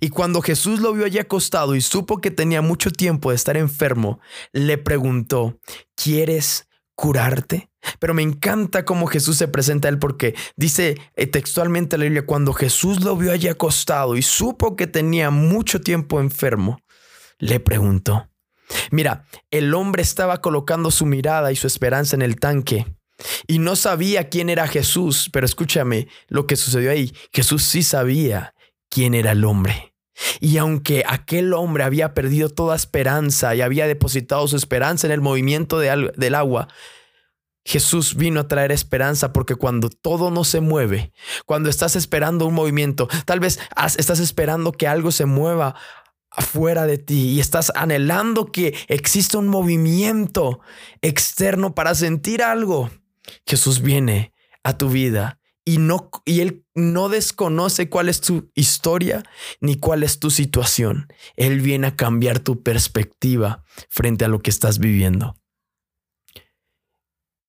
Y 0.00 0.08
cuando 0.08 0.40
Jesús 0.40 0.80
lo 0.80 0.94
vio 0.94 1.04
allí 1.04 1.18
acostado 1.18 1.74
y 1.74 1.82
supo 1.82 2.22
que 2.22 2.30
tenía 2.30 2.62
mucho 2.62 2.90
tiempo 2.90 3.30
de 3.30 3.36
estar 3.36 3.58
enfermo, 3.58 4.20
le 4.52 4.78
preguntó, 4.78 5.58
¿quieres 5.94 6.68
curarte? 6.94 7.68
Pero 7.98 8.14
me 8.14 8.22
encanta 8.22 8.84
cómo 8.84 9.06
Jesús 9.06 9.36
se 9.36 9.48
presenta 9.48 9.88
a 9.88 9.90
él 9.90 9.98
porque 9.98 10.34
dice 10.56 10.96
eh, 11.14 11.26
textualmente 11.26 11.98
la 11.98 12.04
Biblia, 12.04 12.26
cuando 12.26 12.52
Jesús 12.52 13.04
lo 13.04 13.16
vio 13.16 13.32
allí 13.32 13.48
acostado 13.48 14.16
y 14.16 14.22
supo 14.22 14.76
que 14.76 14.86
tenía 14.86 15.30
mucho 15.30 15.80
tiempo 15.80 16.20
enfermo, 16.20 16.80
le 17.38 17.60
preguntó, 17.60 18.28
Mira, 18.90 19.24
el 19.50 19.74
hombre 19.74 20.02
estaba 20.02 20.40
colocando 20.40 20.90
su 20.90 21.06
mirada 21.06 21.52
y 21.52 21.56
su 21.56 21.66
esperanza 21.66 22.16
en 22.16 22.22
el 22.22 22.36
tanque 22.36 22.86
y 23.46 23.58
no 23.58 23.76
sabía 23.76 24.28
quién 24.28 24.50
era 24.50 24.66
Jesús, 24.66 25.30
pero 25.32 25.46
escúchame 25.46 26.08
lo 26.28 26.46
que 26.46 26.56
sucedió 26.56 26.90
ahí. 26.90 27.12
Jesús 27.32 27.62
sí 27.62 27.82
sabía 27.82 28.54
quién 28.90 29.14
era 29.14 29.32
el 29.32 29.44
hombre. 29.44 29.94
Y 30.40 30.56
aunque 30.56 31.04
aquel 31.06 31.52
hombre 31.52 31.84
había 31.84 32.14
perdido 32.14 32.48
toda 32.48 32.76
esperanza 32.76 33.54
y 33.54 33.60
había 33.60 33.86
depositado 33.86 34.46
su 34.48 34.56
esperanza 34.56 35.06
en 35.06 35.12
el 35.12 35.20
movimiento 35.20 35.78
del 35.78 36.34
agua, 36.34 36.68
Jesús 37.64 38.14
vino 38.14 38.40
a 38.40 38.48
traer 38.48 38.70
esperanza 38.70 39.32
porque 39.32 39.56
cuando 39.56 39.90
todo 39.90 40.30
no 40.30 40.44
se 40.44 40.60
mueve, 40.60 41.12
cuando 41.46 41.68
estás 41.68 41.96
esperando 41.96 42.46
un 42.46 42.54
movimiento, 42.54 43.08
tal 43.24 43.40
vez 43.40 43.58
estás 43.98 44.20
esperando 44.20 44.72
que 44.72 44.86
algo 44.86 45.10
se 45.10 45.26
mueva 45.26 45.74
afuera 46.36 46.86
de 46.86 46.98
ti 46.98 47.30
y 47.30 47.40
estás 47.40 47.72
anhelando 47.74 48.46
que 48.46 48.74
exista 48.88 49.38
un 49.38 49.48
movimiento 49.48 50.60
externo 51.00 51.74
para 51.74 51.94
sentir 51.94 52.42
algo, 52.42 52.90
Jesús 53.46 53.80
viene 53.80 54.32
a 54.62 54.76
tu 54.76 54.90
vida 54.90 55.40
y 55.64 55.78
no 55.78 56.10
y 56.24 56.40
él 56.42 56.64
no 56.74 57.08
desconoce 57.08 57.88
cuál 57.88 58.08
es 58.08 58.20
tu 58.20 58.50
historia 58.54 59.24
ni 59.60 59.76
cuál 59.76 60.04
es 60.04 60.20
tu 60.20 60.30
situación. 60.30 61.08
Él 61.34 61.60
viene 61.60 61.88
a 61.88 61.96
cambiar 61.96 62.38
tu 62.38 62.62
perspectiva 62.62 63.64
frente 63.88 64.24
a 64.24 64.28
lo 64.28 64.40
que 64.40 64.50
estás 64.50 64.78
viviendo. 64.78 65.36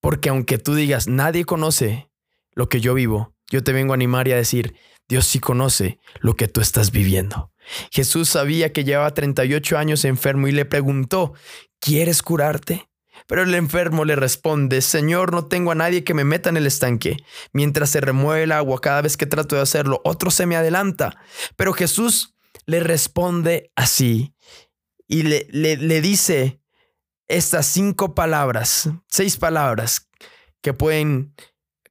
Porque 0.01 0.29
aunque 0.29 0.57
tú 0.57 0.73
digas, 0.73 1.07
nadie 1.07 1.45
conoce 1.45 2.09
lo 2.53 2.69
que 2.69 2.79
yo 2.79 2.93
vivo, 2.93 3.35
yo 3.51 3.63
te 3.63 3.73
vengo 3.73 3.93
a 3.93 3.95
animar 3.95 4.27
y 4.27 4.31
a 4.31 4.37
decir, 4.37 4.75
Dios 5.07 5.25
sí 5.25 5.39
conoce 5.39 5.99
lo 6.19 6.35
que 6.35 6.47
tú 6.47 6.61
estás 6.61 6.91
viviendo. 6.91 7.51
Jesús 7.91 8.29
sabía 8.29 8.71
que 8.71 8.83
llevaba 8.83 9.13
38 9.13 9.77
años 9.77 10.05
enfermo 10.05 10.47
y 10.47 10.51
le 10.51 10.65
preguntó, 10.65 11.33
¿quieres 11.79 12.21
curarte? 12.21 12.89
Pero 13.25 13.43
el 13.43 13.53
enfermo 13.55 14.05
le 14.05 14.15
responde, 14.15 14.81
Señor, 14.81 15.33
no 15.33 15.45
tengo 15.45 15.71
a 15.71 15.75
nadie 15.75 16.03
que 16.03 16.13
me 16.13 16.23
meta 16.23 16.49
en 16.49 16.57
el 16.57 16.67
estanque. 16.67 17.17
Mientras 17.51 17.89
se 17.89 18.01
remueve 18.01 18.43
el 18.43 18.51
agua 18.51 18.79
cada 18.79 19.01
vez 19.01 19.17
que 19.17 19.25
trato 19.25 19.55
de 19.55 19.61
hacerlo, 19.61 20.01
otro 20.03 20.31
se 20.31 20.45
me 20.45 20.55
adelanta. 20.55 21.17
Pero 21.55 21.73
Jesús 21.73 22.35
le 22.65 22.79
responde 22.79 23.71
así 23.75 24.33
y 25.07 25.23
le, 25.23 25.47
le, 25.49 25.77
le 25.77 26.01
dice 26.01 26.61
estas 27.27 27.65
cinco 27.65 28.15
palabras, 28.15 28.89
seis 29.07 29.37
palabras 29.37 30.09
que 30.61 30.73
pueden 30.73 31.33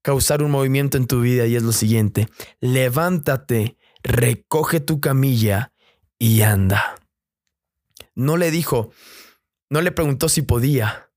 causar 0.06 0.40
un 0.40 0.52
movimiento 0.52 0.96
en 0.96 1.08
tu 1.08 1.20
vida 1.20 1.48
y 1.48 1.56
es 1.56 1.64
lo 1.64 1.72
siguiente, 1.72 2.28
levántate 2.60 3.76
recoge 4.04 4.78
tu 4.78 5.00
camilla 5.00 5.72
y 6.16 6.42
anda. 6.42 6.94
No 8.14 8.36
le 8.36 8.52
dijo, 8.52 8.92
no 9.68 9.80
le 9.80 9.90
preguntó 9.90 10.28
si 10.28 10.42
podía, 10.42 11.10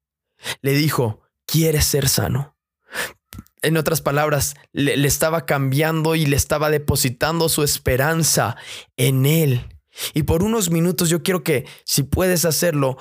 le 0.63 0.73
dijo, 0.73 1.21
¿quieres 1.45 1.85
ser 1.85 2.09
sano? 2.09 2.57
En 3.61 3.77
otras 3.77 4.01
palabras, 4.01 4.55
le, 4.71 4.95
estaba 5.05 5.45
cambiando 5.45 6.15
y 6.15 6.25
le 6.25 6.35
estaba 6.35 6.71
depositando 6.71 7.47
su 7.47 7.61
esperanza 7.61 8.57
en 8.97 9.27
él. 9.27 9.69
Y 10.15 10.23
por 10.23 10.41
unos 10.41 10.71
minutos 10.71 11.09
yo 11.09 11.21
quiero 11.21 11.43
que, 11.43 11.67
si 11.85 12.01
puedes 12.01 12.43
hacerlo, 12.43 12.97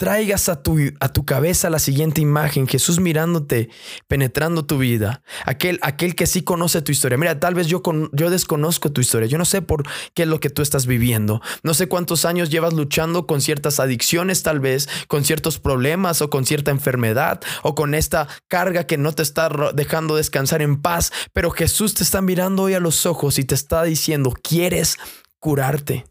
traigas 0.00 0.48
a 0.48 0.62
tu, 0.62 0.78
a 0.98 1.10
tu 1.10 1.26
cabeza 1.26 1.68
la 1.68 1.78
siguiente 1.78 2.22
imagen, 2.22 2.66
Jesús 2.66 3.00
mirándote, 3.00 3.68
penetrando 4.08 4.64
tu 4.64 4.78
vida, 4.78 5.22
aquel, 5.44 5.78
aquel 5.82 6.14
que 6.14 6.26
sí 6.26 6.40
conoce 6.40 6.80
tu 6.80 6.90
historia. 6.90 7.18
Mira, 7.18 7.38
tal 7.38 7.52
vez 7.54 7.66
yo, 7.66 7.82
con, 7.82 8.08
yo 8.14 8.30
desconozco 8.30 8.90
tu 8.90 9.02
historia, 9.02 9.28
yo 9.28 9.36
no 9.36 9.44
sé 9.44 9.60
por 9.60 9.86
qué 10.14 10.22
es 10.22 10.28
lo 10.28 10.40
que 10.40 10.48
tú 10.48 10.62
estás 10.62 10.86
viviendo, 10.86 11.42
no 11.62 11.74
sé 11.74 11.86
cuántos 11.86 12.24
años 12.24 12.48
llevas 12.48 12.72
luchando 12.72 13.26
con 13.26 13.42
ciertas 13.42 13.78
adicciones 13.78 14.42
tal 14.42 14.58
vez, 14.58 14.88
con 15.06 15.22
ciertos 15.22 15.58
problemas 15.58 16.22
o 16.22 16.30
con 16.30 16.46
cierta 16.46 16.70
enfermedad 16.70 17.42
o 17.62 17.74
con 17.74 17.94
esta 17.94 18.26
carga 18.48 18.84
que 18.84 18.96
no 18.96 19.12
te 19.12 19.22
está 19.22 19.50
dejando 19.74 20.16
descansar 20.16 20.62
en 20.62 20.80
paz, 20.80 21.12
pero 21.34 21.50
Jesús 21.50 21.92
te 21.92 22.04
está 22.04 22.22
mirando 22.22 22.62
hoy 22.62 22.72
a 22.72 22.80
los 22.80 23.04
ojos 23.04 23.38
y 23.38 23.44
te 23.44 23.54
está 23.54 23.82
diciendo, 23.82 24.32
¿quieres 24.42 24.96
curarte? 25.40 26.06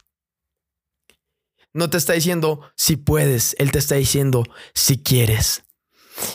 No 1.79 1.89
te 1.89 1.95
está 1.95 2.11
diciendo 2.11 2.59
si 2.75 2.97
puedes, 2.97 3.55
Él 3.57 3.71
te 3.71 3.79
está 3.79 3.95
diciendo 3.95 4.43
si 4.73 5.01
quieres. 5.01 5.63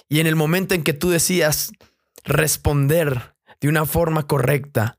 Y 0.09 0.21
en 0.21 0.27
el 0.27 0.37
momento 0.37 0.75
en 0.75 0.83
que 0.83 0.95
tú 0.95 1.11
decías 1.11 1.71
responder 2.25 3.37
de 3.61 3.69
una 3.69 3.85
forma 3.85 4.27
correcta, 4.27 4.99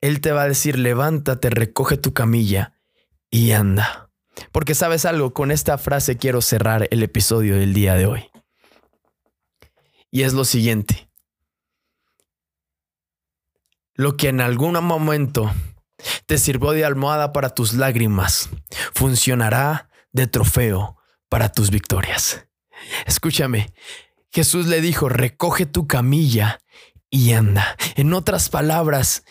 Él 0.00 0.22
te 0.22 0.32
va 0.32 0.44
a 0.44 0.48
decir, 0.48 0.78
levántate, 0.78 1.50
recoge 1.50 1.98
tu 1.98 2.14
camilla 2.14 2.80
y 3.28 3.52
anda. 3.52 4.10
Porque 4.50 4.74
sabes 4.74 5.04
algo, 5.04 5.34
con 5.34 5.50
esta 5.50 5.76
frase 5.76 6.16
quiero 6.16 6.40
cerrar 6.40 6.88
el 6.90 7.02
episodio 7.02 7.56
del 7.56 7.74
día 7.74 7.96
de 7.96 8.06
hoy. 8.06 8.30
Y 10.10 10.22
es 10.22 10.32
lo 10.32 10.46
siguiente. 10.46 11.10
Lo 13.92 14.16
que 14.16 14.28
en 14.28 14.40
algún 14.40 14.82
momento 14.82 15.52
te 16.26 16.38
sirvió 16.38 16.72
de 16.72 16.84
almohada 16.84 17.32
para 17.32 17.50
tus 17.50 17.74
lágrimas. 17.74 18.50
Funcionará 18.94 19.90
de 20.12 20.26
trofeo 20.26 20.96
para 21.28 21.50
tus 21.50 21.70
victorias. 21.70 22.46
Escúchame, 23.06 23.72
Jesús 24.30 24.66
le 24.66 24.80
dijo, 24.80 25.08
recoge 25.08 25.66
tu 25.66 25.86
camilla 25.86 26.60
y 27.10 27.32
anda. 27.32 27.76
En 27.96 28.12
otras 28.12 28.48
palabras, 28.48 29.24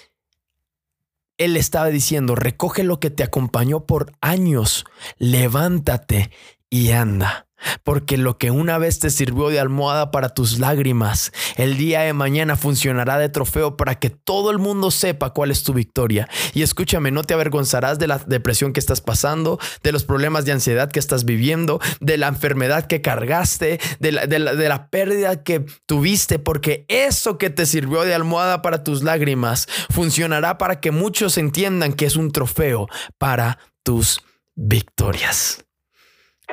Él 1.37 1.55
estaba 1.57 1.87
diciendo, 1.87 2.35
recoge 2.35 2.83
lo 2.83 2.99
que 2.99 3.09
te 3.09 3.23
acompañó 3.23 3.85
por 3.85 4.13
años, 4.21 4.85
levántate 5.17 6.31
y 6.69 6.91
anda. 6.91 7.46
Porque 7.83 8.17
lo 8.17 8.37
que 8.37 8.51
una 8.51 8.77
vez 8.77 8.99
te 8.99 9.09
sirvió 9.09 9.49
de 9.49 9.59
almohada 9.59 10.11
para 10.11 10.29
tus 10.29 10.59
lágrimas, 10.59 11.31
el 11.55 11.77
día 11.77 12.01
de 12.01 12.13
mañana 12.13 12.55
funcionará 12.55 13.17
de 13.17 13.29
trofeo 13.29 13.77
para 13.77 13.95
que 13.95 14.09
todo 14.09 14.51
el 14.51 14.59
mundo 14.59 14.91
sepa 14.91 15.31
cuál 15.31 15.51
es 15.51 15.63
tu 15.63 15.73
victoria. 15.73 16.27
Y 16.53 16.61
escúchame, 16.61 17.11
no 17.11 17.23
te 17.23 17.33
avergonzarás 17.33 17.99
de 17.99 18.07
la 18.07 18.19
depresión 18.19 18.73
que 18.73 18.79
estás 18.79 19.01
pasando, 19.01 19.59
de 19.83 19.91
los 19.91 20.03
problemas 20.03 20.45
de 20.45 20.51
ansiedad 20.51 20.91
que 20.91 20.99
estás 20.99 21.25
viviendo, 21.25 21.79
de 21.99 22.17
la 22.17 22.27
enfermedad 22.27 22.87
que 22.87 23.01
cargaste, 23.01 23.79
de 23.99 24.11
la, 24.11 24.27
de 24.27 24.39
la 24.39 24.89
pérdida 24.89 25.43
que 25.43 25.65
tuviste, 25.85 26.39
porque 26.39 26.85
eso 26.87 27.37
que 27.37 27.49
te 27.49 27.65
sirvió 27.65 28.01
de 28.01 28.13
almohada 28.13 28.61
para 28.61 28.83
tus 28.83 29.03
lágrimas 29.03 29.67
funcionará 29.89 30.57
para 30.57 30.79
que 30.79 30.91
muchos 30.91 31.37
entiendan 31.37 31.93
que 31.93 32.05
es 32.05 32.15
un 32.15 32.31
trofeo 32.31 32.87
para 33.17 33.59
tus 33.83 34.21
victorias. 34.55 35.66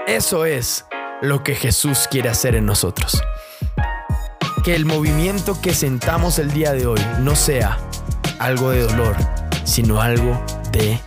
Eso 0.06 0.44
es 0.44 0.84
lo 1.22 1.42
que 1.42 1.54
Jesús 1.54 2.08
quiere 2.10 2.28
hacer 2.28 2.54
en 2.56 2.66
nosotros. 2.66 3.22
que 4.62 4.74
el 4.74 4.86
movimiento 4.86 5.60
que 5.60 5.74
sentamos 5.74 6.38
el 6.38 6.50
día 6.50 6.72
de 6.72 6.86
hoy 6.86 7.00
no 7.20 7.36
sea 7.36 7.78
algo 8.38 8.70
de 8.70 8.80
dolor, 8.80 9.14
sino 9.64 10.00
algo 10.00 10.42
de 10.72 10.98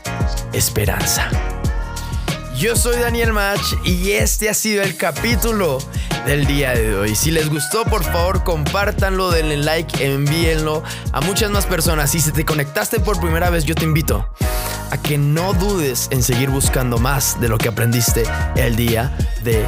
esperanza. 0.54 1.28
Yo 2.56 2.76
soy 2.76 2.98
Daniel 3.00 3.34
Mach 3.34 3.62
y 3.84 4.12
este 4.12 4.50
ha 4.50 4.54
sido 4.54 4.84
el 4.84 4.96
capítulo 4.96 5.80
del 6.28 6.46
día 6.46 6.74
de 6.74 6.96
hoy. 6.96 7.16
Si 7.16 7.32
les 7.32 7.50
gustó, 7.50 7.84
por 7.86 8.04
favor, 8.04 8.44
compártanlo, 8.44 9.32
denle 9.32 9.58
like, 9.58 10.06
envíenlo 10.06 10.84
a 11.12 11.22
muchas 11.22 11.50
más 11.50 11.66
personas. 11.66 12.12
Si 12.12 12.20
se 12.20 12.32
te 12.32 12.46
conectaste 12.46 13.00
por 13.00 13.20
primera 13.20 13.50
vez, 13.50 13.64
yo 13.64 13.74
te 13.74 13.86
invito 13.86 14.28
a 14.92 14.98
que 15.02 15.18
no 15.18 15.54
dudes 15.54 16.08
en 16.12 16.24
seguir 16.24 16.50
buscando 16.50 16.98
más 16.98 17.40
de 17.40 17.50
lo 17.50 17.58
que 17.58 17.68
aprendiste 17.68 18.24
el 18.56 18.76
día 18.76 19.16
de 19.44 19.66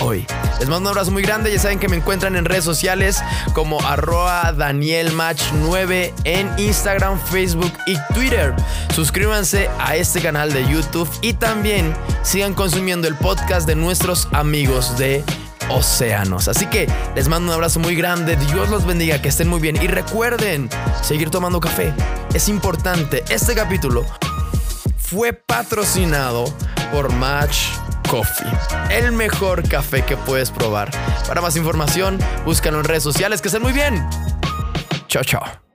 hoy. 0.00 0.26
Les 0.60 0.68
mando 0.68 0.90
un 0.90 0.96
abrazo 0.96 1.10
muy 1.10 1.22
grande. 1.22 1.52
Ya 1.52 1.58
saben 1.58 1.78
que 1.78 1.88
me 1.88 1.96
encuentran 1.96 2.36
en 2.36 2.44
redes 2.44 2.64
sociales 2.64 3.22
como 3.54 3.80
arroba 3.80 4.52
danielmatch9 4.52 6.12
en 6.24 6.50
Instagram, 6.58 7.20
Facebook 7.20 7.72
y 7.86 7.96
Twitter. 8.14 8.54
Suscríbanse 8.94 9.68
a 9.78 9.96
este 9.96 10.20
canal 10.20 10.52
de 10.52 10.66
YouTube 10.68 11.08
y 11.20 11.34
también 11.34 11.94
sigan 12.22 12.54
consumiendo 12.54 13.08
el 13.08 13.14
podcast 13.14 13.66
de 13.66 13.76
nuestros 13.76 14.28
amigos 14.32 14.98
de 14.98 15.24
océanos. 15.70 16.48
Así 16.48 16.66
que 16.66 16.88
les 17.14 17.28
mando 17.28 17.48
un 17.48 17.54
abrazo 17.54 17.80
muy 17.80 17.94
grande. 17.94 18.36
Dios 18.36 18.68
los 18.70 18.86
bendiga, 18.86 19.20
que 19.20 19.28
estén 19.28 19.48
muy 19.48 19.60
bien. 19.60 19.76
Y 19.82 19.86
recuerden 19.86 20.68
seguir 21.02 21.30
tomando 21.30 21.60
café. 21.60 21.92
Es 22.34 22.48
importante. 22.48 23.24
Este 23.30 23.54
capítulo 23.54 24.04
fue 25.10 25.32
patrocinado 25.32 26.44
por 26.92 27.10
Match 27.14 27.68
Coffee, 28.10 28.50
el 28.90 29.12
mejor 29.12 29.66
café 29.66 30.04
que 30.04 30.16
puedes 30.16 30.50
probar. 30.50 30.90
Para 31.26 31.40
más 31.40 31.56
información, 31.56 32.18
búscalo 32.44 32.78
en 32.78 32.84
redes 32.84 33.02
sociales. 33.02 33.40
Que 33.40 33.48
estén 33.48 33.62
muy 33.62 33.72
bien. 33.72 34.06
Chao, 35.08 35.24
chao. 35.24 35.67